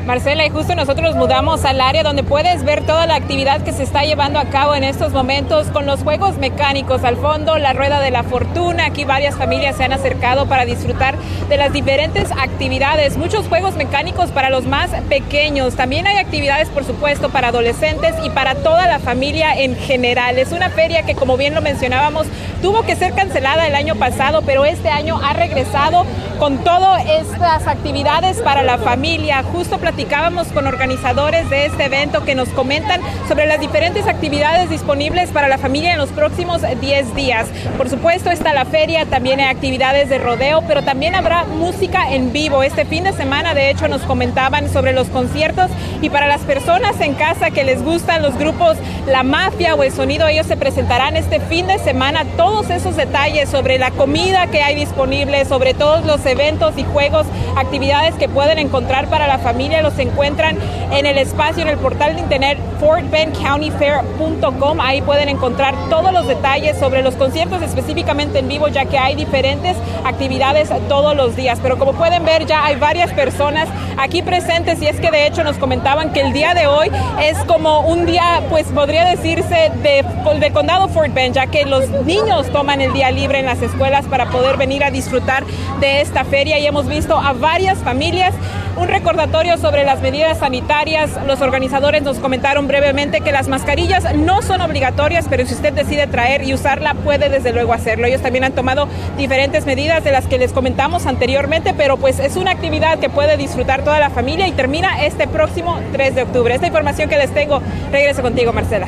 Marcela, 0.07 0.45
y 0.45 0.49
justo 0.49 0.73
nosotros 0.73 1.03
nos 1.03 1.15
mudamos 1.17 1.65
al 1.65 1.81
área 1.81 2.01
donde 2.01 2.24
puedes 2.24 2.63
ver 2.63 2.81
toda 2.85 3.05
la 3.07 3.15
actividad 3.15 3.59
que 3.59 3.74
se 3.74 3.83
está 3.83 4.03
llevando 4.03 4.39
a 4.39 4.46
cabo 4.46 4.74
en 4.74 4.85
estos 4.85 5.11
momentos 5.11 5.67
con 5.67 5.85
los 5.85 6.01
juegos 6.01 6.37
mecánicos 6.37 7.03
al 7.03 7.17
fondo, 7.17 7.57
la 7.57 7.74
rueda 7.74 8.00
de 8.00 8.09
la 8.09 8.24
fortuna. 8.24 8.85
Aquí 8.85 9.03
varias 9.03 9.35
familias 9.35 9.75
se 9.75 9.83
han 9.83 9.91
acercado 9.91 10.46
para 10.46 10.63
disfrutar 10.63 11.15
de 11.50 11.57
las 11.57 11.74
diferentes 11.74 12.31
actividades. 12.31 13.17
Muchos 13.17 13.50
juegos 13.50 13.75
mecánicos 13.75 14.31
para 14.31 14.50
los 14.50 14.65
más 14.65 14.91
pequeños. 15.09 15.75
También 15.75 16.07
hay 16.07 16.15
actividades, 16.15 16.70
por 16.70 16.85
supuesto, 16.85 17.27
para 17.27 17.50
adolescentes 17.50 18.15
y 18.24 18.29
para 18.29 18.55
toda 18.55 18.87
la 18.87 19.00
familia 19.00 19.59
en 19.59 19.75
general. 19.75 20.39
Es 20.39 20.53
una 20.53 20.70
feria 20.70 21.03
que, 21.03 21.15
como 21.15 21.35
bien 21.35 21.53
lo 21.53 21.61
mencionábamos, 21.61 22.27
tuvo 22.61 22.83
que 22.83 22.96
ser 22.96 23.11
cancelada 23.11 23.67
el 23.67 23.75
año 23.75 23.96
pasado, 23.96 24.41
pero 24.46 24.63
este 24.63 24.87
año 24.87 25.20
ha 25.22 25.33
regresado 25.33 26.05
con 26.39 26.59
todas 26.59 27.03
estas 27.09 27.67
actividades 27.67 28.41
para 28.41 28.63
la 28.63 28.77
familia. 28.77 29.43
Justo 29.43 29.79
platicábamos 29.98 30.50
con 30.50 30.68
organizadores 30.68 31.50
de 31.50 31.66
este 31.66 31.86
evento 31.86 32.24
que 32.24 32.36
nos 32.36 32.50
comentan 32.50 33.01
sobre 33.27 33.48
las 33.48 33.60
diferentes 33.60 34.05
actividades 34.05 34.70
disponibles 34.70 35.31
para 35.31 35.48
la 35.48 35.57
familia 35.57 35.94
en 35.94 35.98
los 35.98 36.10
próximos 36.10 36.62
10 36.62 37.16
días. 37.16 37.48
Por 37.77 37.90
supuesto 37.90 38.29
está 38.29 38.53
la 38.53 38.66
feria, 38.66 39.07
también 39.07 39.40
hay 39.40 39.48
actividades 39.48 40.07
de 40.10 40.20
rodeo, 40.20 40.62
pero 40.68 40.83
también 40.83 41.16
habrá 41.16 41.46
música 41.46 42.14
en 42.14 42.31
vivo. 42.31 42.62
Este 42.62 42.86
fin 42.86 43.05
de 43.05 43.14
semana, 43.14 43.55
de 43.55 43.72
hecho, 43.72 43.88
nos 43.88 44.03
comentaban 44.03 44.70
sobre 44.72 44.94
los 44.94 45.07
conciertos 45.07 45.72
y 46.00 46.12
para 46.12 46.27
las 46.27 46.42
personas 46.42 47.01
en 47.01 47.16
casa 47.16 47.50
que 47.50 47.64
les 47.64 47.81
gustan 47.81 48.22
los 48.22 48.38
grupos 48.38 48.77
La 49.07 49.24
Mafia 49.24 49.74
o 49.74 49.81
El 49.81 49.92
Sonido, 49.92 50.27
ellos 50.27 50.46
se 50.46 50.57
presentarán 50.57 51.16
este 51.18 51.40
fin 51.40 51.66
de 51.66 51.79
semana 51.79 52.24
todos 52.38 52.70
esos 52.70 52.96
detalles 52.96 53.50
sobre 53.50 53.79
la 53.79 53.90
comida 53.90 54.46
que 54.46 54.62
hay 54.62 54.75
disponible, 54.75 55.44
sobre 55.46 55.74
todos 55.74 56.05
los 56.05 56.24
eventos 56.27 56.77
y 56.77 56.83
juegos, 56.83 57.25
actividades 57.55 58.14
que 58.14 58.29
pueden 58.29 58.60
encontrar 58.60 59.07
para 59.07 59.25
la 59.25 59.40
familia, 59.40 59.81
los 59.87 59.97
encuentran 60.00 60.57
en 60.91 61.05
el 61.05 61.17
espacio, 61.17 61.63
en 61.63 61.69
el 61.69 61.77
portal 61.77 62.15
de 62.15 62.21
internet 62.21 62.57
fortbendcountyfair.com. 62.81 64.81
Ahí 64.81 65.01
pueden 65.01 65.29
encontrar 65.29 65.75
todos 65.89 66.11
los 66.11 66.27
detalles 66.27 66.77
sobre 66.77 67.01
los 67.01 67.15
conciertos 67.15 67.61
específicamente 67.61 68.39
en 68.39 68.50
vivo, 68.50 68.67
ya 68.67 68.83
que 68.85 68.97
hay 68.97 69.15
diferentes 69.15 69.77
actividades 70.03 70.69
todos 70.89 71.15
los 71.15 71.37
días. 71.37 71.59
Pero 71.61 71.77
como 71.77 71.93
pueden 71.93 72.25
ver, 72.25 72.45
ya 72.45 72.65
hay 72.65 72.75
varias 72.75 73.13
personas 73.13 73.69
aquí 73.97 74.21
presentes 74.21 74.81
y 74.81 74.87
es 74.87 75.00
que 75.00 75.09
de 75.09 75.25
hecho 75.25 75.43
nos 75.43 75.57
comentaban 75.57 76.11
que 76.11 76.19
el 76.21 76.33
día 76.33 76.53
de 76.53 76.67
hoy 76.67 76.91
es 77.21 77.37
como 77.45 77.79
un 77.81 78.05
día, 78.05 78.41
pues 78.50 78.67
podría 78.67 79.05
decirse, 79.05 79.71
de, 79.81 80.03
de 80.39 80.51
condado 80.51 80.89
Fort 80.89 81.13
Bend, 81.13 81.35
ya 81.35 81.47
que 81.47 81.65
los 81.65 81.89
niños 82.05 82.51
toman 82.51 82.81
el 82.81 82.91
día 82.93 83.09
libre 83.11 83.39
en 83.39 83.45
las 83.45 83.61
escuelas 83.61 84.05
para 84.05 84.29
poder 84.29 84.57
venir 84.57 84.83
a 84.83 84.91
disfrutar 84.91 85.45
de 85.79 86.01
esta 86.01 86.25
feria 86.25 86.59
y 86.59 86.67
hemos 86.67 86.87
visto 86.87 87.17
a 87.17 87.31
varias 87.33 87.77
familias. 87.79 88.33
Un 88.75 88.87
recordatorio 88.87 89.57
sobre 89.57 89.67
las 89.75 90.01
medidas 90.01 90.38
sanitarias. 90.40 91.12
Los 91.25 91.42
organizadores 91.42 92.01
nos 92.01 92.20
comentaron 92.20 92.68
brevemente 92.68 93.22
que 93.22 93.32
las 93.32 93.48
mascarillas 93.48 94.16
no 94.16 94.42
son 94.42 94.62
obligatorias, 94.62 95.25
pero 95.30 95.46
si 95.46 95.53
usted 95.53 95.74
decide 95.74 96.08
traer 96.08 96.44
y 96.44 96.53
usarla, 96.53 96.94
puede 96.94 97.30
desde 97.30 97.51
luego 97.51 97.74
hacerlo. 97.74 98.08
Ellos 98.08 98.22
también 98.22 98.46
han 98.46 98.53
tomado 98.53 98.88
diferentes 99.18 99.66
medidas 99.66 100.03
de 100.03 100.12
las 100.12 100.25
que 100.25 100.38
les 100.38 100.53
comentamos 100.53 101.06
anteriormente, 101.06 101.74
pero 101.74 101.98
pues 101.98 102.20
es 102.20 102.38
una 102.38 102.51
actividad 102.51 103.00
que 103.00 103.10
puede 103.10 103.36
disfrutar 103.36 103.84
toda 103.84 104.00
la 104.00 104.10
familia 104.10 104.48
y 104.48 104.51
termina 104.53 105.06
este 105.06 105.27
próximo 105.27 105.80
3 105.92 106.16
de 106.16 106.24
octubre. 106.24 106.56
Esta 106.56 106.68
información 106.68 107.10
que 107.10 107.18
les 107.18 107.34
tengo, 107.34 107.62
regreso 107.92 108.22
contigo, 108.22 108.53
Marcela. 108.53 108.88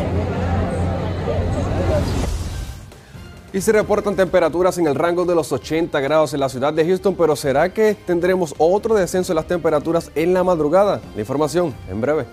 Y 3.52 3.62
se 3.62 3.72
reportan 3.72 4.16
temperaturas 4.16 4.78
en 4.78 4.86
el 4.86 4.94
rango 4.94 5.26
de 5.26 5.34
los 5.34 5.52
80 5.52 6.00
grados 6.02 6.36
en 6.36 6.40
la 6.40 6.50
ciudad 6.50 6.72
de 6.72 6.86
Houston, 6.86 7.16
pero 7.16 7.36
¿será 7.36 7.74
que 7.74 7.96
tendremos 7.96 8.54
otro 8.60 8.94
descenso 8.94 9.32
en 9.32 9.38
las 9.38 9.48
temperaturas 9.48 10.12
en 10.14 10.36
la 10.36 10.44
madrugada? 10.44 11.02
La 11.16 11.22
información 11.22 11.74
en 11.90 12.00
breve. 12.00 12.26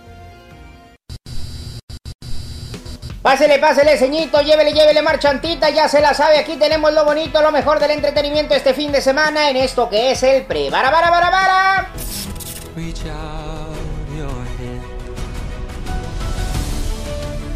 Pásele, 3.23 3.59
pásele, 3.59 3.97
ceñito, 3.97 4.41
llévele, 4.43 4.73
llévele, 4.73 5.03
marchantita, 5.03 5.71
ya 5.71 5.89
se 5.89 6.01
la 6.01 6.15
sabe, 6.15 6.39
aquí 6.39 6.57
tenemos 6.57 6.93
lo 6.93 7.05
bonito, 7.05 7.43
lo 7.43 7.51
mejor 7.51 7.81
del 7.81 7.93
entretenimiento 7.93 8.55
este 8.55 8.73
fin 8.73 8.93
de 8.93 9.01
semana 9.01 9.51
en 9.51 9.57
esto 9.57 9.89
que 9.89 10.13
es 10.13 10.23
el 10.23 10.45
pre. 10.45 10.71
¡Bara, 10.71 10.91
bara, 10.91 11.11
bara, 11.11 11.31
bara! 11.31 11.93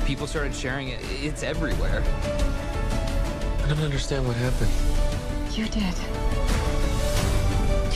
People 0.07 0.27
started 0.27 0.53
sharing 0.53 0.89
it, 0.89 0.99
it's 1.23 1.45
everywhere. 1.45 2.03
I 3.71 3.75
don't 3.75 3.85
understand 3.85 4.27
what 4.27 4.35
happened. 4.35 4.69
You 5.57 5.67
did. 5.67 5.95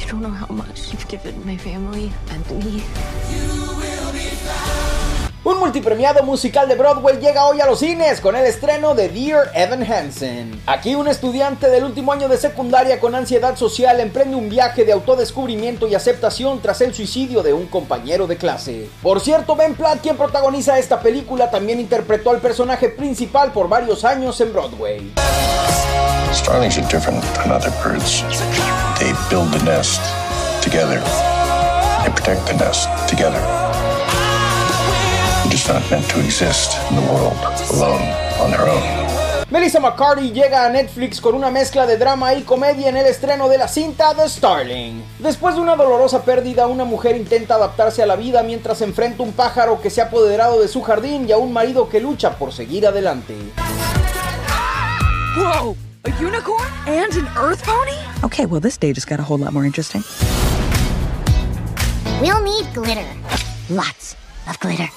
You 0.00 0.08
don't 0.08 0.22
know 0.22 0.30
how 0.30 0.46
much 0.54 0.92
you've 0.92 1.08
given 1.08 1.44
my 1.44 1.56
family 1.56 2.12
and 2.30 2.64
me. 2.64 3.83
Un 5.54 5.60
multipremiado 5.60 6.22
musical 6.24 6.68
de 6.68 6.74
Broadway 6.74 7.18
llega 7.20 7.44
hoy 7.46 7.60
a 7.60 7.66
los 7.66 7.78
cines 7.78 8.20
con 8.20 8.34
el 8.34 8.44
estreno 8.44 8.94
de 8.94 9.08
Dear 9.08 9.52
Evan 9.54 9.84
Hansen. 9.84 10.60
Aquí 10.66 10.96
un 10.96 11.06
estudiante 11.06 11.70
del 11.70 11.84
último 11.84 12.12
año 12.12 12.28
de 12.28 12.36
secundaria 12.36 12.98
con 12.98 13.14
ansiedad 13.14 13.56
social 13.56 14.00
emprende 14.00 14.34
un 14.36 14.48
viaje 14.48 14.84
de 14.84 14.92
autodescubrimiento 14.92 15.86
y 15.86 15.94
aceptación 15.94 16.60
tras 16.60 16.80
el 16.80 16.92
suicidio 16.92 17.42
de 17.42 17.52
un 17.52 17.66
compañero 17.66 18.26
de 18.26 18.36
clase. 18.36 18.88
Por 19.00 19.20
cierto, 19.20 19.54
Ben 19.54 19.74
Platt, 19.74 20.00
quien 20.00 20.16
protagoniza 20.16 20.76
esta 20.78 21.00
película, 21.00 21.48
también 21.50 21.78
interpretó 21.78 22.30
al 22.30 22.40
personaje 22.40 22.88
principal 22.88 23.52
por 23.52 23.68
varios 23.68 24.04
años 24.04 24.40
en 24.40 24.52
Broadway. 24.52 25.12
Starlings 26.32 26.76
are 26.78 26.86
different 26.88 27.22
than 27.36 27.52
other 27.52 27.70
birds. 27.82 28.24
They 28.98 29.12
build 29.30 29.52
the 29.52 29.64
nest 29.64 30.02
together. 30.62 31.00
They 32.02 32.10
protect 32.10 32.44
the 32.46 32.54
nest 32.54 32.88
together. 33.08 33.63
Just 35.64 35.80
not 35.80 35.90
meant 35.90 36.06
to 36.10 36.20
exist 36.20 36.76
in 36.90 36.96
the 36.96 37.10
world 37.10 37.32
alone 37.72 38.02
on 38.38 38.50
their 38.50 38.68
own. 38.68 39.46
Melissa 39.50 39.80
McCarthy 39.80 40.30
llega 40.30 40.66
a 40.66 40.68
Netflix 40.68 41.22
con 41.22 41.34
una 41.34 41.50
mezcla 41.50 41.86
de 41.86 41.96
drama 41.96 42.34
y 42.34 42.42
comedia 42.42 42.90
en 42.90 42.98
el 42.98 43.06
estreno 43.06 43.48
de 43.48 43.56
la 43.56 43.66
cinta 43.66 44.14
The 44.14 44.28
Starling. 44.28 45.02
Después 45.20 45.54
de 45.54 45.62
una 45.62 45.74
dolorosa 45.74 46.22
pérdida, 46.22 46.66
una 46.66 46.84
mujer 46.84 47.16
intenta 47.16 47.54
adaptarse 47.54 48.02
a 48.02 48.06
la 48.06 48.16
vida 48.16 48.42
mientras 48.42 48.82
enfrenta 48.82 49.22
un 49.22 49.32
pájaro 49.32 49.80
que 49.80 49.88
se 49.88 50.02
ha 50.02 50.06
apoderado 50.06 50.60
de 50.60 50.68
su 50.68 50.82
jardín 50.82 51.26
y 51.26 51.32
a 51.32 51.38
un 51.38 51.50
marido 51.50 51.88
que 51.88 51.98
lucha 51.98 52.36
por 52.36 52.52
seguir 52.52 52.86
adelante. 52.86 53.34
Whoa! 55.34 55.76
A 56.04 56.10
unicorn 56.22 56.70
and 56.86 57.14
an 57.14 57.26
earth 57.38 57.64
pony? 57.64 57.96
Okay, 58.22 58.44
well, 58.44 58.60
this 58.60 58.76
day 58.76 58.92
just 58.92 59.08
got 59.08 59.18
a 59.18 59.22
whole 59.22 59.38
lot 59.38 59.54
more 59.54 59.64
interesting. 59.64 60.04
We'll 62.20 62.42
need 62.42 62.66
glitter. 62.74 63.08
Lots 63.70 64.14
of 64.46 64.60
glitter. 64.60 64.90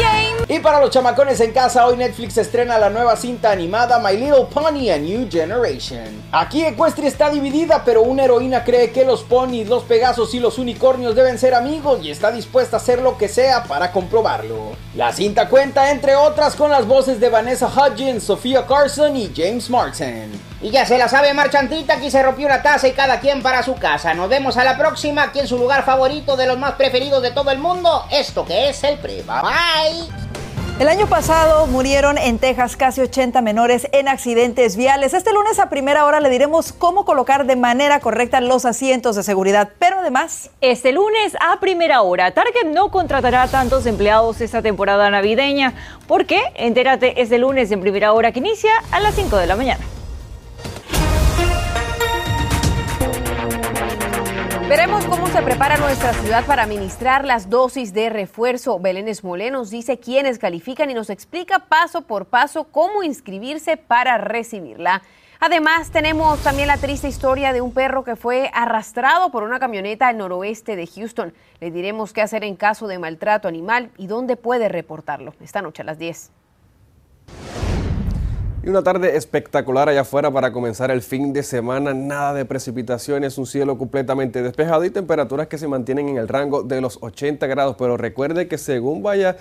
E 0.00 0.02
aí? 0.02 0.29
Y 0.52 0.58
para 0.58 0.80
los 0.80 0.90
chamacones 0.90 1.40
en 1.42 1.52
casa, 1.52 1.86
hoy 1.86 1.96
Netflix 1.96 2.36
estrena 2.36 2.76
la 2.76 2.90
nueva 2.90 3.14
cinta 3.14 3.52
animada 3.52 4.00
My 4.00 4.16
Little 4.16 4.46
Pony 4.52 4.90
A 4.90 4.98
New 4.98 5.28
Generation. 5.30 6.24
Aquí 6.32 6.64
Equestria 6.64 7.06
está 7.06 7.30
dividida, 7.30 7.84
pero 7.84 8.02
una 8.02 8.24
heroína 8.24 8.64
cree 8.64 8.90
que 8.90 9.04
los 9.04 9.22
ponis, 9.22 9.68
los 9.68 9.84
pegasos 9.84 10.34
y 10.34 10.40
los 10.40 10.58
unicornios 10.58 11.14
deben 11.14 11.38
ser 11.38 11.54
amigos 11.54 12.00
y 12.02 12.10
está 12.10 12.32
dispuesta 12.32 12.78
a 12.78 12.80
hacer 12.80 13.00
lo 13.00 13.16
que 13.16 13.28
sea 13.28 13.62
para 13.62 13.92
comprobarlo. 13.92 14.72
La 14.96 15.12
cinta 15.12 15.48
cuenta, 15.48 15.92
entre 15.92 16.16
otras, 16.16 16.56
con 16.56 16.68
las 16.68 16.84
voces 16.84 17.20
de 17.20 17.28
Vanessa 17.28 17.68
Hudgens, 17.68 18.24
Sofía 18.24 18.66
Carson 18.66 19.16
y 19.16 19.30
James 19.32 19.70
Marsden. 19.70 20.32
Y 20.62 20.70
ya 20.70 20.84
se 20.84 20.98
la 20.98 21.08
sabe, 21.08 21.32
marchantita, 21.32 21.94
aquí 21.94 22.10
se 22.10 22.24
rompió 22.24 22.48
una 22.48 22.60
taza 22.60 22.88
y 22.88 22.92
cada 22.92 23.20
quien 23.20 23.40
para 23.40 23.62
su 23.62 23.76
casa. 23.76 24.14
Nos 24.14 24.28
vemos 24.28 24.56
a 24.56 24.64
la 24.64 24.76
próxima, 24.76 25.22
aquí 25.22 25.38
en 25.38 25.46
su 25.46 25.58
lugar 25.58 25.84
favorito 25.84 26.36
de 26.36 26.48
los 26.48 26.58
más 26.58 26.72
preferidos 26.72 27.22
de 27.22 27.30
todo 27.30 27.52
el 27.52 27.60
mundo, 27.60 28.04
esto 28.10 28.44
que 28.44 28.70
es 28.70 28.82
el 28.82 28.98
pre. 28.98 29.22
Bye. 29.22 30.19
El 30.80 30.88
año 30.88 31.06
pasado 31.08 31.66
murieron 31.66 32.16
en 32.16 32.38
Texas 32.38 32.74
casi 32.74 33.02
80 33.02 33.42
menores 33.42 33.86
en 33.92 34.08
accidentes 34.08 34.78
viales. 34.78 35.12
Este 35.12 35.30
lunes 35.30 35.58
a 35.58 35.68
primera 35.68 36.06
hora 36.06 36.20
le 36.20 36.30
diremos 36.30 36.72
cómo 36.72 37.04
colocar 37.04 37.44
de 37.44 37.54
manera 37.54 38.00
correcta 38.00 38.40
los 38.40 38.64
asientos 38.64 39.14
de 39.14 39.22
seguridad, 39.22 39.68
pero 39.78 39.98
además... 39.98 40.48
Este 40.62 40.92
lunes 40.92 41.36
a 41.38 41.60
primera 41.60 42.00
hora, 42.00 42.32
Target 42.32 42.72
no 42.72 42.90
contratará 42.90 43.46
tantos 43.48 43.84
empleados 43.84 44.40
esta 44.40 44.62
temporada 44.62 45.10
navideña. 45.10 45.74
¿Por 46.08 46.24
qué? 46.24 46.40
Entérate 46.54 47.20
este 47.20 47.36
lunes 47.36 47.70
en 47.72 47.82
primera 47.82 48.14
hora 48.14 48.32
que 48.32 48.38
inicia 48.38 48.72
a 48.90 49.00
las 49.00 49.14
5 49.14 49.36
de 49.36 49.46
la 49.48 49.56
mañana. 49.56 49.99
Veremos 54.70 55.04
cómo 55.06 55.26
se 55.26 55.42
prepara 55.42 55.78
nuestra 55.78 56.12
ciudad 56.12 56.46
para 56.46 56.62
administrar 56.62 57.24
las 57.24 57.50
dosis 57.50 57.92
de 57.92 58.08
refuerzo. 58.08 58.78
Belén 58.78 59.08
Esmolé 59.08 59.50
nos 59.50 59.68
dice 59.68 59.98
quiénes 59.98 60.38
califican 60.38 60.88
y 60.88 60.94
nos 60.94 61.10
explica 61.10 61.66
paso 61.66 62.02
por 62.02 62.26
paso 62.26 62.68
cómo 62.70 63.02
inscribirse 63.02 63.76
para 63.76 64.16
recibirla. 64.16 65.02
Además, 65.40 65.90
tenemos 65.90 66.38
también 66.44 66.68
la 66.68 66.76
triste 66.76 67.08
historia 67.08 67.52
de 67.52 67.60
un 67.60 67.72
perro 67.72 68.04
que 68.04 68.14
fue 68.14 68.48
arrastrado 68.54 69.32
por 69.32 69.42
una 69.42 69.58
camioneta 69.58 70.06
al 70.06 70.18
noroeste 70.18 70.76
de 70.76 70.86
Houston. 70.86 71.34
Le 71.58 71.72
diremos 71.72 72.12
qué 72.12 72.22
hacer 72.22 72.44
en 72.44 72.54
caso 72.54 72.86
de 72.86 73.00
maltrato 73.00 73.48
animal 73.48 73.90
y 73.96 74.06
dónde 74.06 74.36
puede 74.36 74.68
reportarlo. 74.68 75.34
Esta 75.40 75.62
noche 75.62 75.82
a 75.82 75.86
las 75.86 75.98
10. 75.98 76.30
Y 78.62 78.68
una 78.68 78.82
tarde 78.82 79.16
espectacular 79.16 79.88
allá 79.88 80.02
afuera 80.02 80.30
para 80.30 80.52
comenzar 80.52 80.90
el 80.90 81.00
fin 81.00 81.32
de 81.32 81.42
semana. 81.42 81.94
Nada 81.94 82.34
de 82.34 82.44
precipitaciones, 82.44 83.38
un 83.38 83.46
cielo 83.46 83.78
completamente 83.78 84.42
despejado 84.42 84.84
y 84.84 84.90
temperaturas 84.90 85.46
que 85.46 85.56
se 85.56 85.66
mantienen 85.66 86.10
en 86.10 86.18
el 86.18 86.28
rango 86.28 86.62
de 86.62 86.82
los 86.82 86.98
80 87.00 87.46
grados. 87.46 87.76
Pero 87.78 87.96
recuerde 87.96 88.48
que 88.48 88.58
según 88.58 89.02
vaya 89.02 89.38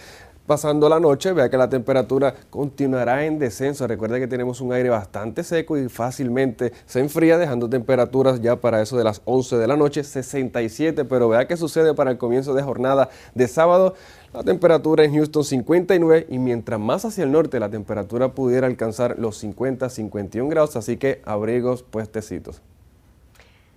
pasando 0.50 0.90
la 0.90 1.00
noche, 1.00 1.32
vea 1.32 1.48
que 1.48 1.58
la 1.58 1.70
temperatura 1.70 2.34
continuará 2.50 3.24
en 3.24 3.38
descenso. 3.38 3.86
Recuerde 3.86 4.20
que 4.20 4.28
tenemos 4.28 4.62
un 4.62 4.74
aire 4.74 4.90
bastante 4.90 5.44
seco 5.44 5.78
y 5.78 5.88
fácilmente 5.90 6.74
se 6.88 7.02
enfría, 7.02 7.38
dejando 7.38 7.70
temperaturas 7.70 8.42
ya 8.42 8.56
para 8.56 8.82
eso 8.82 8.98
de 8.98 9.04
las 9.04 9.22
11 9.26 9.58
de 9.58 9.68
la 9.68 9.78
noche, 9.78 10.04
67. 10.04 11.06
Pero 11.06 11.30
vea 11.30 11.48
qué 11.48 11.56
sucede 11.56 11.94
para 11.94 12.10
el 12.10 12.18
comienzo 12.18 12.56
de 12.56 12.64
jornada 12.64 13.10
de 13.36 13.48
sábado. 13.48 13.94
La 14.34 14.42
temperatura 14.42 15.04
en 15.04 15.14
Houston 15.14 15.44
59 15.44 16.26
y 16.28 16.40
mientras 16.40 16.80
más 16.80 17.06
hacia 17.06 17.26
el 17.26 17.32
norte 17.32 17.60
la 17.60 17.70
temperatura 17.70 18.34
pudiera 18.34 18.66
alcanzar 18.66 19.20
los 19.20 19.38
50, 19.38 19.88
51 19.88 20.50
grados, 20.50 20.76
así 20.76 20.98
que 20.98 21.22
abrigos 21.26 21.84
puestecitos. 21.84 22.64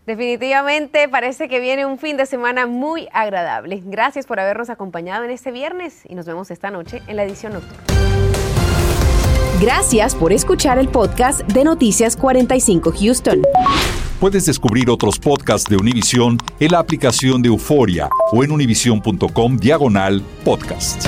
Definitivamente 0.07 1.09
parece 1.09 1.49
que 1.49 1.61
viene 1.61 1.87
un 1.87 1.99
fin 1.99 2.17
de 2.17 2.27
semana 2.27 2.67
muy 2.67 3.09
agradable. 3.13 3.83
Gracias 3.85 4.27
por 4.27 4.41
habernos 4.41 4.69
acompañado 4.69 5.25
en 5.25 5.31
este 5.31 5.53
viernes 5.53 6.03
y 6.09 6.15
nos 6.15 6.27
vemos 6.27 6.51
esta 6.51 6.71
noche 6.71 7.03
en 7.07 7.17
la 7.17 7.25
edición 7.25 7.53
nocturna. 7.53 7.85
Gracias 9.61 10.17
por 10.17 10.33
escuchar 10.33 10.79
el 10.79 10.89
podcast 10.89 11.43
de 11.43 11.63
Noticias 11.63 12.17
45 12.17 12.93
Houston. 12.99 13.43
Puedes 14.19 14.47
descubrir 14.47 14.91
otros 14.91 15.21
podcasts 15.21 15.71
de 15.71 15.77
Univision 15.77 16.37
en 16.59 16.73
la 16.73 16.81
aplicación 16.81 17.43
de 17.43 17.49
Euforia 17.49 18.09
o 18.33 18.43
en 18.43 18.51
univision.com 18.51 19.57
diagonal 19.57 20.21
podcast. 20.45 21.07